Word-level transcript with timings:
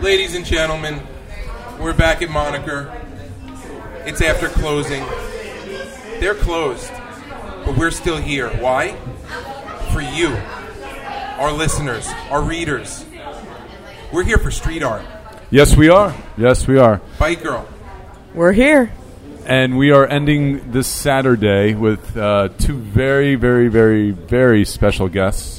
Ladies 0.00 0.36
and 0.36 0.44
gentlemen, 0.46 1.02
we're 1.80 1.92
back 1.92 2.22
at 2.22 2.30
Moniker. 2.30 2.96
It's 4.06 4.22
after 4.22 4.46
closing. 4.46 5.04
They're 6.20 6.36
closed, 6.36 6.92
but 7.64 7.76
we're 7.76 7.90
still 7.90 8.16
here. 8.16 8.48
Why? 8.48 8.92
For 9.92 10.00
you, 10.00 10.28
our 11.38 11.50
listeners, 11.50 12.08
our 12.30 12.40
readers. 12.40 13.04
We're 14.12 14.22
here 14.22 14.38
for 14.38 14.52
street 14.52 14.84
art. 14.84 15.04
Yes, 15.50 15.76
we 15.76 15.88
are. 15.88 16.14
Yes, 16.36 16.68
we 16.68 16.78
are. 16.78 17.00
Bike 17.18 17.42
Girl. 17.42 17.68
We're 18.34 18.52
here. 18.52 18.92
And 19.46 19.76
we 19.76 19.90
are 19.90 20.06
ending 20.06 20.70
this 20.70 20.86
Saturday 20.86 21.74
with 21.74 22.16
uh, 22.16 22.50
two 22.56 22.76
very, 22.76 23.34
very, 23.34 23.66
very, 23.66 24.12
very 24.12 24.64
special 24.64 25.08
guests. 25.08 25.57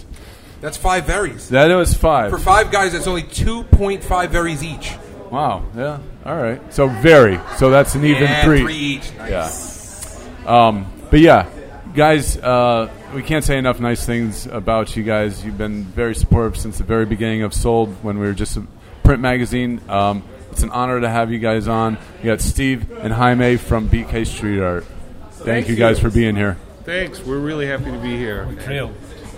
That's 0.61 0.77
five 0.77 1.07
berries. 1.07 1.49
That 1.49 1.73
was 1.73 1.93
five. 1.93 2.31
For 2.31 2.37
five 2.39 2.71
guys, 2.71 2.93
that's 2.93 3.07
only 3.07 3.23
2.5 3.23 4.31
berries 4.31 4.63
each. 4.63 4.93
Wow. 5.31 5.63
Yeah. 5.75 5.99
All 6.25 6.35
right. 6.35 6.61
So 6.73 6.87
very. 6.87 7.39
So 7.57 7.69
that's 7.69 7.95
an 7.95 8.03
even 8.03 8.23
Yeah, 8.23 8.43
three. 8.43 8.61
three 8.61 8.75
each. 8.75 9.13
Nice. 9.17 10.19
Yeah. 10.43 10.67
Um, 10.67 10.91
but 11.09 11.19
yeah, 11.21 11.47
guys, 11.95 12.37
uh, 12.37 12.89
we 13.13 13.23
can't 13.23 13.45
say 13.45 13.57
enough 13.57 13.79
nice 13.79 14.05
things 14.05 14.47
about 14.47 14.95
you 14.97 15.03
guys. 15.03 15.43
You've 15.45 15.57
been 15.57 15.83
very 15.85 16.13
supportive 16.15 16.57
since 16.57 16.77
the 16.77 16.83
very 16.83 17.05
beginning 17.05 17.43
of 17.43 17.53
Sold 17.53 18.03
when 18.03 18.19
we 18.19 18.25
were 18.27 18.33
just 18.33 18.57
a 18.57 18.63
print 19.03 19.21
magazine. 19.21 19.81
Um, 19.87 20.23
it's 20.51 20.63
an 20.63 20.71
honor 20.71 20.99
to 20.99 21.07
have 21.09 21.31
you 21.31 21.39
guys 21.39 21.67
on. 21.67 21.97
You 22.21 22.31
got 22.31 22.41
Steve 22.41 22.91
and 22.91 23.13
Jaime 23.13 23.57
from 23.57 23.87
BK 23.89 24.25
Street 24.27 24.59
Art. 24.61 24.83
Thank, 25.31 25.45
Thank 25.45 25.67
you 25.69 25.75
you. 25.75 25.79
guys 25.79 25.99
for 25.99 26.09
being 26.09 26.35
here. 26.35 26.57
Thanks. 26.83 27.19
We're 27.21 27.37
really 27.39 27.67
happy 27.67 27.85
to 27.91 27.97
be 27.99 28.17
here. 28.17 28.45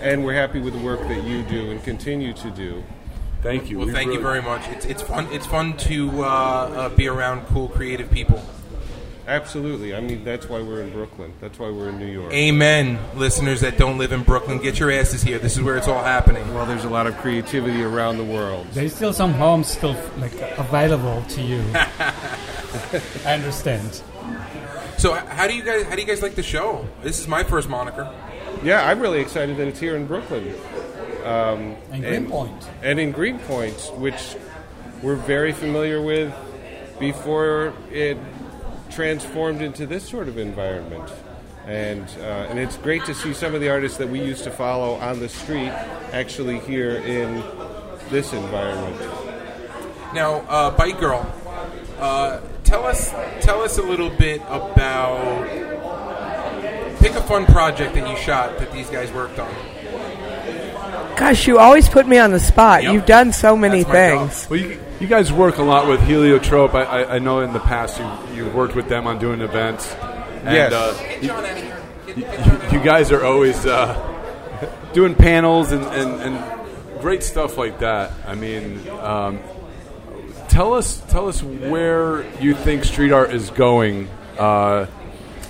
Thrilled. 0.02 0.14
And 0.14 0.24
we're 0.24 0.34
happy 0.34 0.60
with 0.60 0.74
the 0.74 0.80
work 0.80 1.00
that 1.00 1.24
you 1.24 1.42
do 1.44 1.70
and 1.70 1.82
continue 1.82 2.32
to 2.34 2.50
do. 2.50 2.82
Thank 3.42 3.70
you. 3.70 3.78
Well, 3.78 3.88
We 3.88 3.92
thank 3.92 4.12
you 4.12 4.20
very 4.20 4.42
much. 4.42 4.68
It's, 4.68 4.84
it's 4.86 5.02
fun. 5.02 5.26
It's 5.32 5.46
fun 5.46 5.76
to 5.78 6.22
uh, 6.22 6.26
uh, 6.26 6.88
be 6.90 7.08
around 7.08 7.44
cool, 7.46 7.68
creative 7.68 8.10
people. 8.10 8.42
Absolutely. 9.26 9.94
I 9.94 10.00
mean, 10.00 10.24
that's 10.24 10.48
why 10.48 10.60
we're 10.60 10.82
in 10.82 10.90
Brooklyn. 10.90 11.32
That's 11.40 11.58
why 11.58 11.70
we're 11.70 11.88
in 11.88 11.98
New 11.98 12.06
York. 12.06 12.32
Amen, 12.32 12.98
listeners 13.14 13.60
that 13.60 13.78
don't 13.78 13.96
live 13.96 14.10
in 14.10 14.24
Brooklyn. 14.24 14.58
Get 14.58 14.80
your 14.80 14.90
asses 14.90 15.22
here. 15.22 15.38
This 15.38 15.56
is 15.56 15.62
where 15.62 15.76
it's 15.76 15.86
all 15.86 16.02
happening. 16.02 16.52
Well, 16.54 16.66
there's 16.66 16.84
a 16.84 16.88
lot 16.88 17.06
of 17.06 17.16
creativity 17.18 17.82
around 17.82 18.18
the 18.18 18.24
world. 18.24 18.66
There's 18.72 18.94
still 18.94 19.12
some 19.12 19.32
homes 19.32 19.68
still 19.68 19.96
like 20.18 20.34
available 20.58 21.22
to 21.30 21.42
you. 21.42 21.62
I 21.74 23.34
understand. 23.34 24.02
So, 24.98 25.14
how 25.14 25.46
do 25.46 25.54
you 25.54 25.62
guys? 25.62 25.84
How 25.84 25.94
do 25.94 26.00
you 26.00 26.06
guys 26.06 26.20
like 26.20 26.34
the 26.34 26.42
show? 26.42 26.86
This 27.02 27.20
is 27.20 27.28
my 27.28 27.44
first 27.44 27.68
moniker. 27.68 28.12
Yeah, 28.64 28.86
I'm 28.86 29.00
really 29.00 29.20
excited 29.20 29.56
that 29.56 29.66
it's 29.66 29.80
here 29.80 29.96
in 29.96 30.06
Brooklyn. 30.06 30.54
Um, 31.24 31.76
And 31.90 32.04
Greenpoint. 32.04 32.68
And 32.82 33.00
in 33.00 33.10
Greenpoint, 33.10 33.92
which 33.96 34.36
we're 35.02 35.16
very 35.16 35.52
familiar 35.52 36.00
with 36.00 36.32
before 37.00 37.72
it 37.90 38.16
transformed 38.90 39.62
into 39.62 39.86
this 39.86 40.08
sort 40.08 40.28
of 40.28 40.38
environment. 40.38 41.10
And, 41.66 42.08
uh, 42.20 42.46
and 42.50 42.58
it's 42.58 42.76
great 42.76 43.04
to 43.06 43.14
see 43.14 43.32
some 43.32 43.54
of 43.54 43.60
the 43.60 43.68
artists 43.68 43.98
that 43.98 44.08
we 44.08 44.20
used 44.20 44.44
to 44.44 44.50
follow 44.50 44.94
on 44.94 45.18
the 45.18 45.28
street 45.28 45.70
actually 46.12 46.60
here 46.60 46.96
in 46.96 47.42
this 48.10 48.32
environment. 48.32 49.00
Now, 50.14 50.44
uh, 50.48 50.70
Bike 50.70 51.00
Girl, 51.00 51.26
uh, 51.98 52.40
tell 52.64 52.84
us 52.84 53.12
tell 53.40 53.62
us 53.62 53.78
a 53.78 53.82
little 53.82 54.10
bit 54.10 54.40
about. 54.48 55.71
Pick 57.02 57.12
a 57.12 57.22
fun 57.22 57.46
project 57.46 57.94
that 57.94 58.08
you 58.08 58.16
shot 58.16 58.58
that 58.58 58.72
these 58.72 58.88
guys 58.88 59.10
worked 59.12 59.38
on. 59.38 59.52
Gosh, 61.16 61.46
you 61.46 61.58
always 61.58 61.88
put 61.88 62.06
me 62.08 62.18
on 62.18 62.30
the 62.32 62.40
spot. 62.40 62.82
Yep. 62.82 62.92
You've 62.94 63.06
done 63.06 63.32
so 63.32 63.56
many 63.56 63.82
That's 63.84 63.92
job. 64.14 64.30
things. 64.30 64.50
Well, 64.50 64.58
you, 64.60 64.80
you 65.00 65.06
guys 65.06 65.32
work 65.32 65.58
a 65.58 65.62
lot 65.62 65.86
with 65.88 66.00
Heliotrope. 66.02 66.74
I, 66.74 66.82
I, 66.84 67.14
I 67.14 67.18
know 67.18 67.40
in 67.40 67.52
the 67.52 67.60
past 67.60 67.98
you 67.98 68.44
you 68.44 68.50
worked 68.50 68.74
with 68.74 68.88
them 68.88 69.06
on 69.06 69.18
doing 69.18 69.40
events. 69.40 69.92
And, 69.94 70.54
Yes. 70.56 70.72
uh, 70.72 70.94
Get 70.98 71.22
John 71.22 71.44
out 71.44 71.50
of 71.50 71.56
here. 71.62 71.82
Get- 72.06 72.16
you, 72.16 72.22
get 72.24 72.44
John 72.44 72.50
out 72.56 72.64
of 72.64 72.72
you 72.72 72.80
guys 72.82 73.12
are 73.12 73.24
always 73.24 73.66
uh, 73.66 74.68
doing 74.92 75.14
panels 75.14 75.70
and, 75.72 75.84
and, 75.84 76.20
and 76.36 77.00
great 77.00 77.22
stuff 77.22 77.56
like 77.58 77.78
that. 77.80 78.10
I 78.26 78.34
mean, 78.34 78.88
um, 78.90 79.38
tell 80.48 80.74
us 80.74 81.00
tell 81.08 81.28
us 81.28 81.42
where 81.42 82.24
you 82.40 82.54
think 82.54 82.84
street 82.84 83.12
art 83.12 83.32
is 83.32 83.50
going 83.50 84.08
uh, 84.38 84.86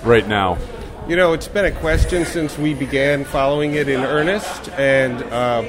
right 0.03 0.27
now. 0.27 0.57
You 1.05 1.17
know, 1.17 1.33
it's 1.33 1.49
been 1.49 1.65
a 1.65 1.71
question 1.71 2.23
since 2.23 2.57
we 2.57 2.73
began 2.73 3.25
following 3.25 3.73
it 3.73 3.89
in 3.89 3.99
earnest, 3.99 4.69
and 4.77 5.21
uh, 5.23 5.65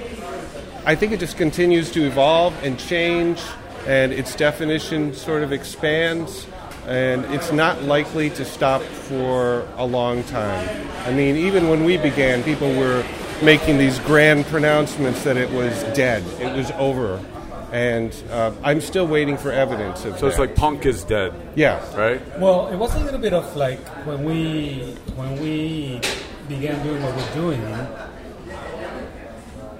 I 0.87 0.95
think 0.95 1.11
it 1.11 1.19
just 1.19 1.37
continues 1.37 1.91
to 1.91 2.06
evolve 2.06 2.55
and 2.62 2.78
change, 2.78 3.43
and 3.84 4.12
its 4.12 4.37
definition 4.37 5.12
sort 5.12 5.43
of 5.43 5.53
expands, 5.53 6.47
and 6.87 7.25
it's 7.34 7.50
not 7.50 7.83
likely 7.83 8.31
to 8.31 8.45
stop 8.45 8.81
for 8.83 9.67
a 9.77 9.84
long 9.84 10.22
time. 10.22 10.69
I 11.05 11.12
mean, 11.12 11.34
even 11.34 11.69
when 11.69 11.83
we 11.83 11.97
began, 11.97 12.45
people 12.45 12.72
were 12.72 13.05
making 13.43 13.77
these 13.77 13.99
grand 14.01 14.47
pronouncements 14.47 15.25
that 15.25 15.37
it 15.37 15.51
was 15.51 15.83
dead, 15.97 16.22
it 16.41 16.56
was 16.56 16.71
over, 16.78 17.21
and 17.74 18.14
uh, 18.30 18.52
I'm 18.62 18.80
still 18.80 19.08
waiting 19.08 19.36
for 19.36 19.50
evidence 19.50 20.04
of 20.04 20.16
So 20.20 20.28
it's 20.28 20.38
like 20.38 20.54
punk 20.54 20.86
is 20.86 21.02
dead, 21.02 21.34
yeah, 21.56 21.82
right? 21.98 22.22
Well, 22.38 22.68
it 22.68 22.76
was 22.76 22.94
a 22.94 23.00
little 23.00 23.18
bit 23.18 23.32
of 23.32 23.56
like 23.56 23.80
when 24.06 24.22
we 24.22 24.94
when 25.16 25.40
we 25.40 26.00
began 26.46 26.80
doing 26.86 27.02
what 27.02 27.16
we're 27.16 27.34
doing, 27.34 27.60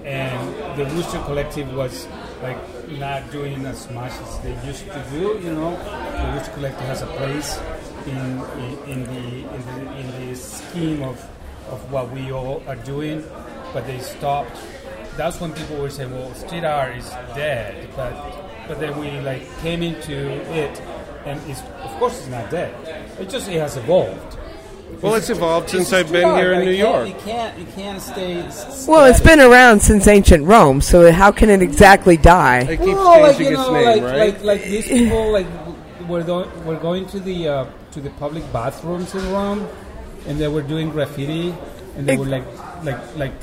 and 0.03 0.77
the 0.77 0.83
Wooster 0.93 1.19
Collective 1.19 1.73
was 1.73 2.05
like 2.43 2.59
not 2.99 3.31
doing 3.31 3.65
as 3.65 3.89
much 3.91 4.11
as 4.11 4.39
they 4.39 4.51
used 4.67 4.83
to 4.91 5.03
do. 5.11 5.39
You 5.41 5.55
know, 5.55 5.71
the 6.19 6.35
Wooster 6.35 6.51
Collective 6.51 6.87
has 6.87 7.01
a 7.01 7.07
place 7.15 7.57
in 8.07 8.43
in, 8.59 8.75
in 8.91 8.99
the 9.07 9.55
in 9.55 9.61
the 9.71 9.97
in 9.99 10.07
the 10.27 10.35
scheme 10.35 11.01
of 11.01 11.15
of 11.71 11.79
what 11.93 12.11
we 12.11 12.29
all 12.33 12.61
are 12.67 12.75
doing, 12.75 13.23
but 13.71 13.87
they 13.87 13.99
stopped. 13.99 14.57
That's 15.17 15.39
when 15.39 15.53
people 15.53 15.77
were 15.77 15.89
saying, 15.89 16.11
"Well, 16.11 16.33
street 16.35 16.63
art 16.65 16.97
is 16.97 17.09
dead," 17.35 17.87
but 17.95 18.13
but 18.67 18.79
then 18.79 18.97
we 18.99 19.11
like 19.21 19.43
came 19.61 19.81
into 19.83 20.15
it, 20.53 20.81
and 21.25 21.39
it's 21.49 21.61
of 21.83 21.91
course 21.99 22.19
it's 22.19 22.27
not 22.27 22.49
dead. 22.51 22.73
It 23.19 23.29
just 23.29 23.47
it 23.47 23.59
has 23.59 23.77
evolved. 23.77 24.37
Well, 25.01 25.15
it's 25.15 25.29
evolved 25.29 25.69
since 25.69 25.85
It's 25.91 25.93
I've 25.93 26.11
been 26.11 26.25
art, 26.25 26.39
here 26.39 26.53
in 26.53 26.65
New 26.65 26.71
York. 26.71 27.07
It 27.09 27.19
can't 27.19 27.57
it 27.59 27.67
can't 27.75 28.01
stay. 28.01 28.37
s- 28.41 28.85
Well, 28.87 29.05
it's 29.05 29.17
static. 29.19 29.39
been 29.39 29.51
around 29.51 29.81
since 29.81 30.07
ancient 30.07 30.45
Rome, 30.45 30.79
so 30.81 31.11
how 31.11 31.31
can 31.31 31.49
it 31.49 31.61
exactly 31.61 32.17
die? 32.17 32.59
It 32.61 32.77
keeps 32.79 32.91
Well, 32.93 33.21
like, 33.21 33.37
changing 33.37 33.53
you 33.53 33.59
its 33.59 33.67
know, 33.67 33.73
name, 33.73 33.85
like, 33.85 34.03
right? 34.03 34.19
like 34.33 34.43
like 34.43 34.63
these 34.63 34.87
people 34.87 35.31
like 35.31 35.47
were 36.07 36.23
go- 36.23 36.47
were 36.65 36.75
going 36.77 37.07
to 37.07 37.19
the 37.19 37.47
uh, 37.47 37.65
to 37.93 37.99
the 38.01 38.09
public 38.11 38.43
bathrooms 38.53 39.13
in 39.15 39.31
Rome, 39.31 39.67
and 40.27 40.37
they 40.39 40.47
were 40.47 40.61
doing 40.61 40.89
graffiti, 40.91 41.53
and 41.97 42.05
they 42.07 42.17
were 42.17 42.25
like 42.25 42.45
like 42.83 42.99
like 43.17 43.33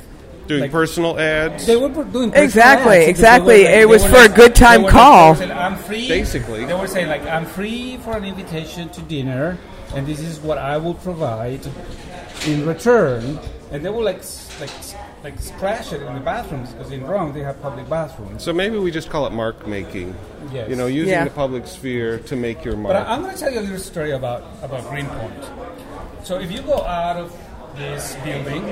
Doing 0.52 0.60
like- 0.62 0.70
personal 0.72 1.18
ads. 1.18 1.66
They 1.66 1.76
were 1.76 1.88
doing 1.88 2.30
personal 2.30 2.44
Exactly, 2.44 2.96
ads, 2.98 3.08
exactly. 3.08 3.58
were, 3.64 3.64
like- 3.70 3.74
It 3.80 3.88
was 3.88 4.02
were 4.04 4.08
for 4.10 4.24
a 4.24 4.28
good 4.28 4.54
time 4.54 4.86
call. 4.86 5.30
Like, 5.30 5.38
they 5.40 5.46
saying, 5.46 5.58
I'm 5.58 5.76
free. 5.76 6.08
Basically. 6.08 6.64
they 6.64 6.74
were 6.74 6.86
saying 6.86 7.08
like 7.08 7.26
I'm 7.26 7.44
free 7.46 7.96
for 7.98 8.16
an 8.16 8.24
invitation 8.24 8.88
to 8.90 9.00
dinner, 9.02 9.58
and 9.94 10.06
this 10.06 10.20
is 10.20 10.38
what 10.40 10.58
I 10.58 10.76
will 10.78 10.94
provide 10.94 11.60
in 12.46 12.66
return. 12.66 13.38
And 13.70 13.82
they 13.84 13.88
will 13.88 14.02
like 14.04 14.22
like 14.60 14.70
like 15.24 15.34
crash 15.58 15.92
it 15.94 16.02
in 16.02 16.12
the 16.14 16.20
bathrooms 16.20 16.72
because 16.72 16.90
in 16.92 17.04
Rome 17.06 17.32
they 17.32 17.40
have 17.40 17.60
public 17.62 17.88
bathrooms. 17.88 18.42
So 18.42 18.52
maybe 18.52 18.76
we 18.76 18.90
just 18.90 19.08
call 19.08 19.26
it 19.26 19.32
mark 19.32 19.66
making. 19.66 20.14
Yes. 20.52 20.68
You 20.68 20.76
know, 20.76 20.86
using 20.86 21.14
Yeah. 21.14 21.24
the 21.24 21.30
public 21.30 21.66
sphere 21.66 22.18
to 22.18 22.36
make 22.36 22.64
your 22.64 22.76
mark. 22.76 22.96
I- 22.96 23.14
I'm 23.14 23.22
going 23.22 23.32
to 23.32 23.40
tell 23.40 23.50
you 23.52 23.60
a 23.60 23.62
little 23.62 23.78
story 23.78 24.10
about, 24.10 24.42
about 24.62 24.86
Greenpoint. 24.90 25.32
So 26.24 26.38
if 26.38 26.50
you 26.52 26.60
go 26.62 26.82
out 26.82 27.16
of 27.16 27.32
this 27.78 28.14
building, 28.24 28.64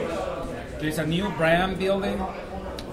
there's 0.80 0.98
a 0.98 1.06
new 1.06 1.28
brand 1.30 1.78
building 1.78 2.18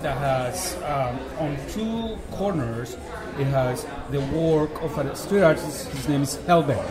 that 0.01 0.17
has 0.17 0.75
um, 0.83 1.19
on 1.39 1.57
two 1.69 2.17
corners. 2.31 2.95
It 3.39 3.45
has 3.45 3.85
the 4.11 4.19
work 4.22 4.81
of 4.81 4.97
a 4.97 5.16
street 5.16 5.41
artist. 5.43 5.87
His 5.89 6.07
name 6.09 6.23
is 6.23 6.37
Hellbent. 6.47 6.85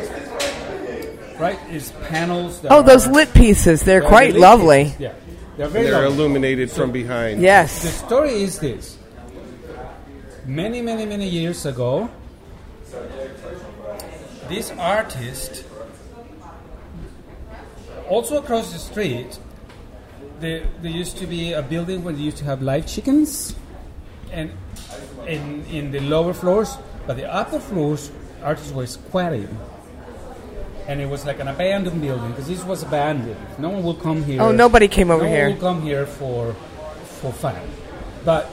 Right? 1.38 1.58
It's 1.68 1.92
panels. 2.08 2.60
That 2.62 2.72
Oh, 2.72 2.82
those 2.82 3.06
are- 3.06 3.12
lit 3.12 3.32
pieces, 3.34 3.82
they're 3.82 4.02
Yeah, 4.02 4.08
quite 4.08 4.32
lit 4.32 4.40
lovely. 4.40 4.84
pieces, 4.84 5.00
Yeah, 5.00 5.12
they're 5.58 5.68
very 5.68 5.84
they're 5.86 6.02
lovely. 6.08 6.14
illuminated 6.24 6.70
from 6.70 6.92
behind. 6.92 7.42
Yes. 7.42 7.82
The 7.82 7.88
story 7.88 8.42
is 8.42 8.58
this. 8.58 8.96
Many, 10.46 10.80
many, 10.80 11.04
many 11.04 11.28
years 11.28 11.66
ago, 11.66 12.08
this 14.48 14.70
artist, 14.78 15.64
also 18.08 18.38
across 18.38 18.72
the 18.72 18.78
street, 18.78 19.38
there, 20.40 20.66
there 20.82 20.90
used 20.90 21.16
to 21.18 21.26
be 21.26 21.52
a 21.52 21.62
building 21.62 22.04
where 22.04 22.14
they 22.14 22.22
used 22.22 22.38
to 22.38 22.44
have 22.44 22.62
live 22.62 22.86
chickens, 22.86 23.54
and 24.30 24.50
in, 25.26 25.64
in 25.66 25.90
the 25.90 26.00
lower 26.00 26.34
floors, 26.34 26.76
but 27.06 27.16
the 27.16 27.32
upper 27.32 27.60
floors, 27.60 28.10
artists 28.42 28.72
were 28.72 28.86
squatting. 28.86 29.48
And 30.88 31.00
it 31.00 31.08
was 31.08 31.26
like 31.26 31.40
an 31.40 31.48
abandoned 31.48 32.00
building 32.00 32.30
because 32.30 32.46
this 32.46 32.62
was 32.62 32.84
abandoned. 32.84 33.36
No 33.58 33.70
one 33.70 33.82
will 33.82 33.94
come 33.94 34.22
here. 34.22 34.40
Oh, 34.40 34.52
nobody 34.52 34.86
came 34.86 35.10
over 35.10 35.24
no 35.24 35.30
here. 35.30 35.48
one 35.48 35.54
will 35.54 35.60
come 35.60 35.82
here 35.82 36.06
for 36.06 36.54
for 37.20 37.32
fun. 37.32 37.60
But 38.24 38.48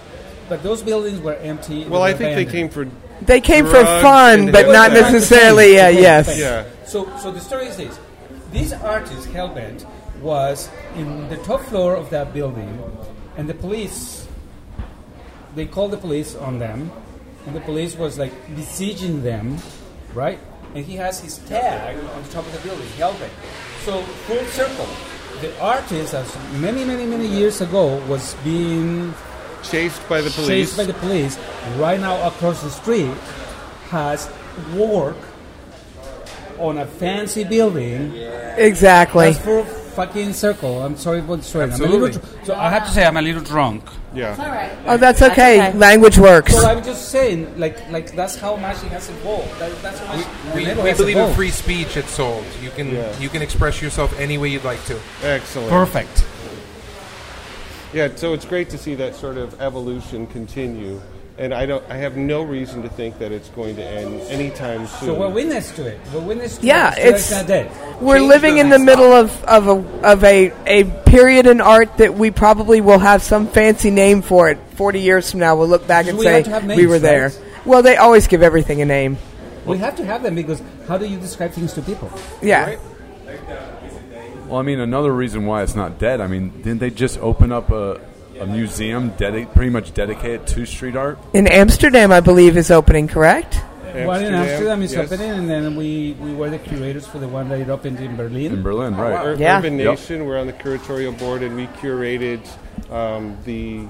but 0.50 0.64
those 0.64 0.82
buildings 0.82 1.20
were 1.20 1.36
empty. 1.36 1.86
Well, 1.86 2.02
they 2.02 2.10
I 2.10 2.12
were 2.14 2.18
think 2.18 2.36
they 2.36 2.52
came 2.52 2.70
for 2.70 2.88
They 3.22 3.40
came 3.40 3.66
for 3.66 3.86
fun, 3.86 4.52
but 4.52 4.68
not 4.68 4.94
necessarily. 4.94 5.80
Uh, 5.80 5.88
yes. 5.90 6.40
Yeah. 6.40 6.66
So, 6.88 7.16
so 7.18 7.32
the 7.32 7.40
story 7.40 7.68
is 7.68 7.78
this: 7.78 8.00
this 8.52 8.74
artist 8.74 9.28
Hellbent 9.30 9.86
was 10.24 10.70
in 10.96 11.30
the 11.30 11.38
top 11.38 11.62
floor 11.62 11.96
of 11.96 12.10
that 12.10 12.34
building, 12.34 12.82
and 13.38 13.48
the 13.48 13.54
police. 13.54 14.28
They 15.56 15.68
called 15.68 15.92
the 15.92 15.98
police 15.98 16.34
on 16.36 16.58
them, 16.58 16.92
and 17.46 17.56
the 17.56 17.62
police 17.62 17.96
was 17.96 18.18
like 18.18 18.34
besieging 18.56 19.22
them, 19.22 19.58
right? 20.16 20.40
And 20.74 20.84
he 20.84 20.96
has 20.96 21.20
his 21.20 21.38
tag 21.50 21.98
on 21.98 22.24
the 22.24 22.30
top 22.30 22.46
of 22.48 22.54
the 22.54 22.60
building, 22.68 22.88
Hellbent. 22.98 23.30
So 23.86 24.02
full 24.26 24.44
circle. 24.46 24.88
The 25.42 25.52
artist, 25.60 26.14
as 26.16 26.36
many, 26.54 26.84
many, 26.86 27.06
many 27.06 27.28
years 27.28 27.62
ago, 27.62 28.04
was 28.08 28.34
being 28.44 29.14
Chased 29.64 30.08
by 30.10 30.22
the 30.22 30.30
police. 30.30 30.48
chased 30.48 30.78
by 30.78 30.86
the 30.86 30.94
police. 30.94 31.38
Right 31.78 32.00
now, 32.00 32.26
across 32.28 32.64
the 32.64 32.70
street, 32.70 33.14
has 33.90 34.30
work 34.76 35.18
on 36.60 36.78
a 36.78 36.86
fancy 36.86 37.44
building. 37.44 38.14
Exactly. 38.58 39.32
That's 39.32 39.44
full 39.44 39.66
fucking 39.96 40.34
circle. 40.34 40.82
I'm 40.84 40.98
sorry 40.98 41.22
for 41.22 41.38
the 41.38 41.44
story. 41.44 41.64
I'm 41.66 41.70
a 41.70 41.74
Absolutely. 41.74 42.00
little 42.00 42.22
dr- 42.22 42.46
so 42.46 42.56
I 42.56 42.70
have 42.70 42.86
to 42.88 42.92
say 42.94 43.06
I'm 43.06 43.18
a 43.18 43.22
little 43.22 43.42
drunk. 43.44 43.84
yeah. 44.14 44.82
Oh, 44.86 44.98
that's 44.98 45.22
okay. 45.22 45.72
Language 45.74 46.18
works. 46.18 46.54
So 46.54 46.66
I'm 46.68 46.84
just 46.84 47.10
saying, 47.10 47.58
like, 47.60 47.78
like 47.92 48.16
that's 48.16 48.36
how 48.36 48.56
much 48.56 48.78
it 48.84 48.92
has 48.92 49.10
evolved. 49.10 49.58
That, 49.60 49.72
that's 49.82 50.00
how 50.00 50.16
much 50.18 50.26
the 50.26 50.56
We, 50.56 50.64
we 50.84 50.90
has 50.90 50.98
believe 50.98 51.18
in 51.18 51.34
free 51.36 51.52
speech 51.52 51.96
at 51.98 52.06
Sold. 52.10 52.46
You 52.62 52.70
can 52.72 52.90
Yeah. 52.94 53.18
you 53.20 53.30
can 53.30 53.42
express 53.42 53.82
yourself 53.82 54.18
any 54.20 54.38
way 54.38 54.50
you'd 54.50 54.64
like 54.66 54.84
to. 54.86 55.00
Excellent. 55.24 55.70
Perfect. 55.70 56.26
Yeah, 57.94 58.10
so 58.16 58.34
it's 58.34 58.46
great 58.46 58.70
to 58.72 58.78
see 58.78 58.96
that 58.96 59.16
sort 59.16 59.38
of 59.38 59.62
evolution 59.62 60.26
continue, 60.26 61.00
and 61.38 61.54
I 61.54 61.66
don't, 61.66 61.84
I 61.90 61.96
have 61.98 62.16
no 62.16 62.44
reason 62.44 62.84
to 62.84 62.90
think 62.90 63.18
that 63.20 63.32
it's 63.32 63.50
going 63.50 63.76
to 63.78 63.84
end 63.84 64.22
anytime 64.30 64.86
soon. 64.88 65.08
So 65.10 65.20
we're 65.20 65.30
witness 65.30 65.72
to 65.78 65.86
it. 65.88 66.00
We're 66.14 66.22
witness 66.22 66.58
to 66.60 66.66
Yeah, 66.66 66.92
it. 66.92 66.94
Still 66.94 67.08
it's- 67.08 67.32
not 67.32 67.48
dead. 67.48 68.02
We're 68.02 68.18
Change 68.18 68.28
living 68.30 68.58
in 68.60 68.68
the 68.70 68.74
doesn't 68.78 68.86
middle 68.86 69.12
of, 69.14 69.44
of 69.46 69.68
a 69.68 70.06
of 70.08 70.24
a, 70.24 70.52
a 70.68 70.84
period 71.06 71.48
in 71.48 71.62
art 71.62 71.98
that 71.98 72.14
we 72.16 72.32
probably 72.32 72.82
will 72.82 73.00
have 73.00 73.22
some 73.24 73.48
fancy 73.48 73.90
name 73.92 74.22
for 74.22 74.50
it. 74.50 74.58
Forty 74.76 75.00
years 75.00 75.32
from 75.32 75.40
now, 75.40 75.56
we'll 75.56 75.68
look 75.68 75.88
back 75.88 76.08
and 76.08 76.18
We 76.18 76.26
say 76.26 76.34
have 76.44 76.44
to 76.46 76.50
have 76.52 76.66
we 76.78 76.86
were 76.88 77.00
there. 77.00 77.30
right? 77.30 77.42
Well, 77.66 77.82
they 77.82 77.96
always 77.98 78.28
give 78.28 78.42
everything 78.44 78.82
a 78.82 78.86
name. 78.86 79.18
We 79.66 79.78
have 79.78 79.96
to 79.96 80.06
have 80.06 80.22
them 80.24 80.36
because 80.36 80.62
how 80.88 80.98
do 80.98 81.06
you 81.08 81.18
describe 81.20 81.52
things 81.54 81.72
to 81.74 81.82
people? 81.82 82.12
Yeah. 82.42 82.66
Right? 82.66 82.80
Well, 84.48 84.58
I 84.60 84.62
mean, 84.64 84.80
another 84.82 85.14
reason 85.14 85.46
why 85.46 85.64
it's 85.64 85.76
not 85.76 85.98
dead. 85.98 86.20
I 86.20 86.28
mean, 86.28 86.50
didn't 86.62 86.80
they 86.80 86.90
just 86.90 87.18
open 87.20 87.52
up 87.52 87.72
a, 87.72 88.02
a 88.40 88.46
museum 88.46 89.12
dedi- 89.12 89.52
pretty 89.54 89.70
much 89.70 89.94
dedicated 89.94 90.48
to 90.48 90.66
street 90.66 90.96
art? 90.96 91.18
In 91.34 91.48
Amsterdam, 91.48 92.12
I 92.12 92.20
believe 92.20 92.58
is 92.58 92.72
opening. 92.72 93.08
Correct. 93.08 93.56
One 93.94 94.24
in 94.24 94.34
Amsterdam 94.34 94.82
is 94.82 94.92
yes. 94.94 95.12
opening, 95.12 95.30
and 95.32 95.48
then 95.48 95.76
we, 95.76 96.14
we 96.20 96.34
were 96.34 96.50
the 96.50 96.58
curators 96.58 97.06
for 97.06 97.20
the 97.20 97.28
one 97.28 97.48
that 97.50 97.60
it 97.60 97.70
opened 97.70 98.00
in 98.00 98.16
Berlin. 98.16 98.52
In 98.52 98.64
Berlin, 98.64 98.96
right? 98.96 99.24
Ur- 99.24 99.36
Yeah. 99.36 99.60
Urban 99.60 99.78
Yep. 99.78 99.88
Nation, 100.00 100.26
we're 100.26 100.40
on 100.40 100.48
the 100.48 100.54
curatorial 100.54 101.18
board, 101.20 101.44
and 101.44 101.56
we 101.56 101.68
curated 101.68 102.42
um, 102.92 103.38
the, 103.46 103.86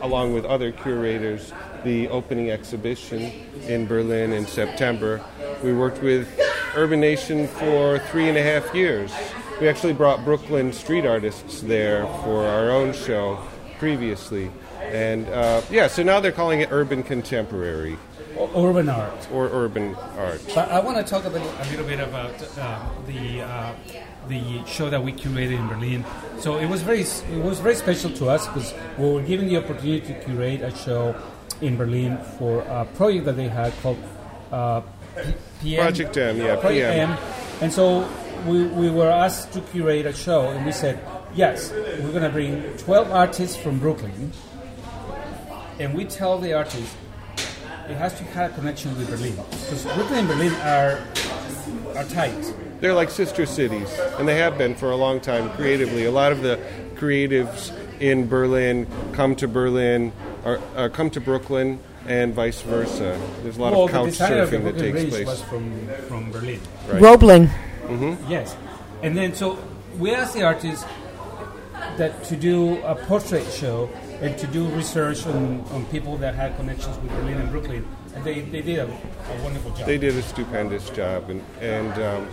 along 0.00 0.32
with 0.32 0.46
other 0.46 0.72
curators, 0.72 1.52
the 1.84 2.08
opening 2.08 2.50
exhibition 2.50 3.30
in 3.66 3.86
Berlin 3.86 4.32
in 4.32 4.46
September. 4.46 5.20
We 5.62 5.74
worked 5.74 6.02
with 6.02 6.28
Urban 6.74 7.00
Nation 7.00 7.46
for 7.46 7.98
three 8.10 8.30
and 8.30 8.38
a 8.38 8.42
half 8.42 8.74
years. 8.74 9.12
We 9.60 9.68
actually 9.68 9.92
brought 9.92 10.24
Brooklyn 10.24 10.72
street 10.72 11.04
artists 11.04 11.60
there 11.60 12.06
for 12.24 12.46
our 12.46 12.70
own 12.70 12.94
show 12.94 13.38
previously. 13.82 14.48
And 14.80 15.26
uh, 15.26 15.60
yeah, 15.68 15.88
so 15.88 16.04
now 16.04 16.20
they're 16.20 16.30
calling 16.30 16.60
it 16.60 16.68
urban 16.70 17.02
contemporary 17.02 17.98
urban 18.54 18.88
art. 18.88 19.28
or 19.32 19.50
urban 19.52 19.96
art. 20.16 20.40
But 20.54 20.70
I 20.70 20.78
want 20.78 20.98
to 20.98 21.02
talk 21.02 21.24
a 21.24 21.28
little, 21.28 21.50
a 21.50 21.64
little 21.70 21.84
bit 21.84 21.98
about 21.98 22.34
uh, 22.58 22.78
the 23.10 23.42
uh, 23.42 23.74
the 24.28 24.64
show 24.66 24.88
that 24.88 25.02
we 25.02 25.12
curated 25.12 25.58
in 25.58 25.66
Berlin. 25.66 26.04
So 26.38 26.58
it 26.58 26.68
was 26.68 26.82
very 26.82 27.02
it 27.02 27.42
was 27.42 27.58
very 27.58 27.74
special 27.74 28.10
to 28.22 28.28
us 28.30 28.46
because 28.46 28.72
we 28.98 29.10
were 29.10 29.22
given 29.22 29.48
the 29.48 29.56
opportunity 29.56 30.00
to 30.06 30.14
curate 30.24 30.62
a 30.62 30.70
show 30.76 31.16
in 31.60 31.76
Berlin 31.76 32.18
for 32.38 32.62
a 32.62 32.84
project 32.94 33.24
that 33.26 33.36
they 33.36 33.48
had 33.48 33.72
called 33.82 33.98
uh, 34.52 34.80
PM 35.60 35.82
Project 35.82 36.16
M, 36.16 36.36
yeah, 36.36 36.54
Project 36.54 36.94
PM. 36.94 37.10
M. 37.10 37.18
And 37.60 37.72
so 37.72 38.08
we, 38.46 38.64
we 38.66 38.90
were 38.90 39.10
asked 39.10 39.52
to 39.54 39.60
curate 39.60 40.06
a 40.06 40.12
show, 40.12 40.50
and 40.50 40.64
we 40.66 40.72
said, 40.72 40.98
yes, 41.34 41.70
we're 41.72 42.10
going 42.10 42.22
to 42.22 42.30
bring 42.30 42.76
12 42.78 43.10
artists 43.10 43.56
from 43.56 43.78
Brooklyn, 43.78 44.32
and 45.78 45.94
we 45.94 46.04
tell 46.04 46.38
the 46.38 46.52
artists 46.52 46.94
it 47.88 47.96
has 47.96 48.14
to 48.14 48.24
have 48.24 48.52
a 48.52 48.54
connection 48.54 48.96
with 48.96 49.10
Berlin 49.10 49.34
because 49.34 49.84
Brooklyn 49.84 50.20
and 50.20 50.28
Berlin 50.28 50.52
are 50.54 51.00
are 51.96 52.04
tight. 52.04 52.54
They're 52.80 52.94
like 52.94 53.10
sister 53.10 53.46
cities, 53.46 53.92
and 54.18 54.26
they 54.26 54.36
have 54.36 54.56
been 54.56 54.74
for 54.74 54.90
a 54.90 54.96
long 54.96 55.20
time 55.20 55.50
creatively. 55.50 56.04
A 56.04 56.10
lot 56.10 56.32
of 56.32 56.42
the 56.42 56.58
creatives 56.94 57.72
in 58.00 58.28
Berlin 58.28 58.86
come 59.12 59.36
to 59.36 59.48
Berlin 59.48 60.12
or 60.44 60.60
uh, 60.76 60.88
come 60.88 61.10
to 61.10 61.20
Brooklyn, 61.20 61.78
and 62.06 62.34
vice 62.34 62.62
versa. 62.62 63.20
There's 63.42 63.56
a 63.56 63.60
lot 63.60 63.72
well, 63.72 63.84
of 63.84 63.90
the 63.90 63.92
couch 63.92 64.08
of 64.08 64.18
the 64.18 64.24
surfing 64.24 64.64
that 64.64 64.76
Brooklyn 64.76 64.92
takes 64.94 65.10
Bridge 65.10 65.26
was 65.26 65.40
place. 65.40 65.48
from 65.48 65.88
from 66.08 66.32
Berlin. 66.32 66.60
Right. 66.88 67.02
Roebling. 67.02 67.50
Yes, 68.28 68.56
and 69.02 69.16
then 69.16 69.34
so 69.34 69.58
we 69.98 70.14
asked 70.14 70.34
the 70.34 70.42
artists 70.42 70.84
that 71.98 72.24
to 72.24 72.36
do 72.36 72.82
a 72.82 72.94
portrait 72.94 73.46
show 73.52 73.88
and 74.20 74.36
to 74.38 74.46
do 74.46 74.66
research 74.70 75.26
on, 75.26 75.60
on 75.72 75.84
people 75.86 76.16
that 76.18 76.34
had 76.34 76.56
connections 76.56 76.96
with 76.98 77.10
Berlin 77.12 77.38
and 77.38 77.50
Brooklyn, 77.50 77.86
and 78.14 78.24
they, 78.24 78.40
they 78.40 78.62
did 78.62 78.78
a, 78.78 78.86
a 78.86 79.42
wonderful 79.42 79.70
job. 79.72 79.86
They 79.86 79.98
did 79.98 80.14
a 80.16 80.22
stupendous 80.22 80.90
job, 80.90 81.30
and 81.30 81.42
and 81.60 81.92
um, 82.02 82.28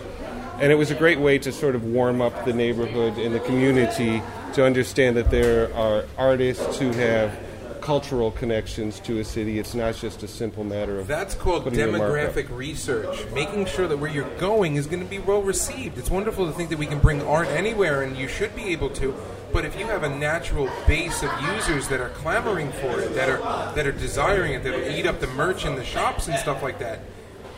and 0.61 0.71
it 0.71 0.75
was 0.75 0.91
a 0.91 0.95
great 0.95 1.19
way 1.19 1.39
to 1.39 1.51
sort 1.51 1.75
of 1.75 1.83
warm 1.85 2.21
up 2.21 2.45
the 2.45 2.53
neighborhood 2.53 3.17
and 3.17 3.33
the 3.33 3.39
community 3.39 4.21
to 4.53 4.65
understand 4.65 5.15
that 5.15 5.31
there 5.31 5.73
are 5.75 6.05
artists 6.17 6.77
who 6.79 6.91
have 6.91 7.37
cultural 7.81 8.29
connections 8.31 8.99
to 8.99 9.19
a 9.19 9.23
city. 9.23 9.57
It's 9.57 9.73
not 9.73 9.95
just 9.95 10.21
a 10.21 10.27
simple 10.27 10.63
matter 10.63 10.99
of 10.99 11.07
That's 11.07 11.33
called 11.33 11.63
putting 11.63 11.79
the 11.79 11.97
mark 11.97 12.01
up. 12.19 12.35
demographic 12.35 12.55
research, 12.55 13.25
making 13.33 13.65
sure 13.67 13.87
that 13.87 13.97
where 13.97 14.11
you're 14.11 14.29
going 14.37 14.75
is 14.75 14.85
going 14.85 15.01
to 15.01 15.09
be 15.09 15.19
well 15.19 15.41
received. 15.41 15.97
It's 15.97 16.11
wonderful 16.11 16.45
to 16.45 16.51
think 16.51 16.69
that 16.69 16.77
we 16.77 16.85
can 16.85 16.99
bring 16.99 17.21
art 17.21 17.47
anywhere, 17.47 18.03
and 18.03 18.17
you 18.17 18.27
should 18.27 18.55
be 18.55 18.65
able 18.65 18.89
to. 18.91 19.15
But 19.51 19.65
if 19.65 19.77
you 19.79 19.85
have 19.87 20.03
a 20.03 20.09
natural 20.09 20.69
base 20.87 21.23
of 21.23 21.31
users 21.55 21.87
that 21.87 21.99
are 21.99 22.09
clamoring 22.09 22.71
for 22.73 22.99
it, 22.99 23.15
that 23.15 23.29
are 23.29 23.39
that 23.75 23.87
are 23.87 23.91
desiring 23.91 24.53
it, 24.53 24.63
that'll 24.63 24.81
eat 24.81 25.05
up 25.05 25.19
the 25.19 25.27
merch 25.27 25.65
in 25.65 25.75
the 25.75 25.83
shops 25.83 26.27
and 26.27 26.37
stuff 26.37 26.61
like 26.61 26.79
that, 26.79 26.99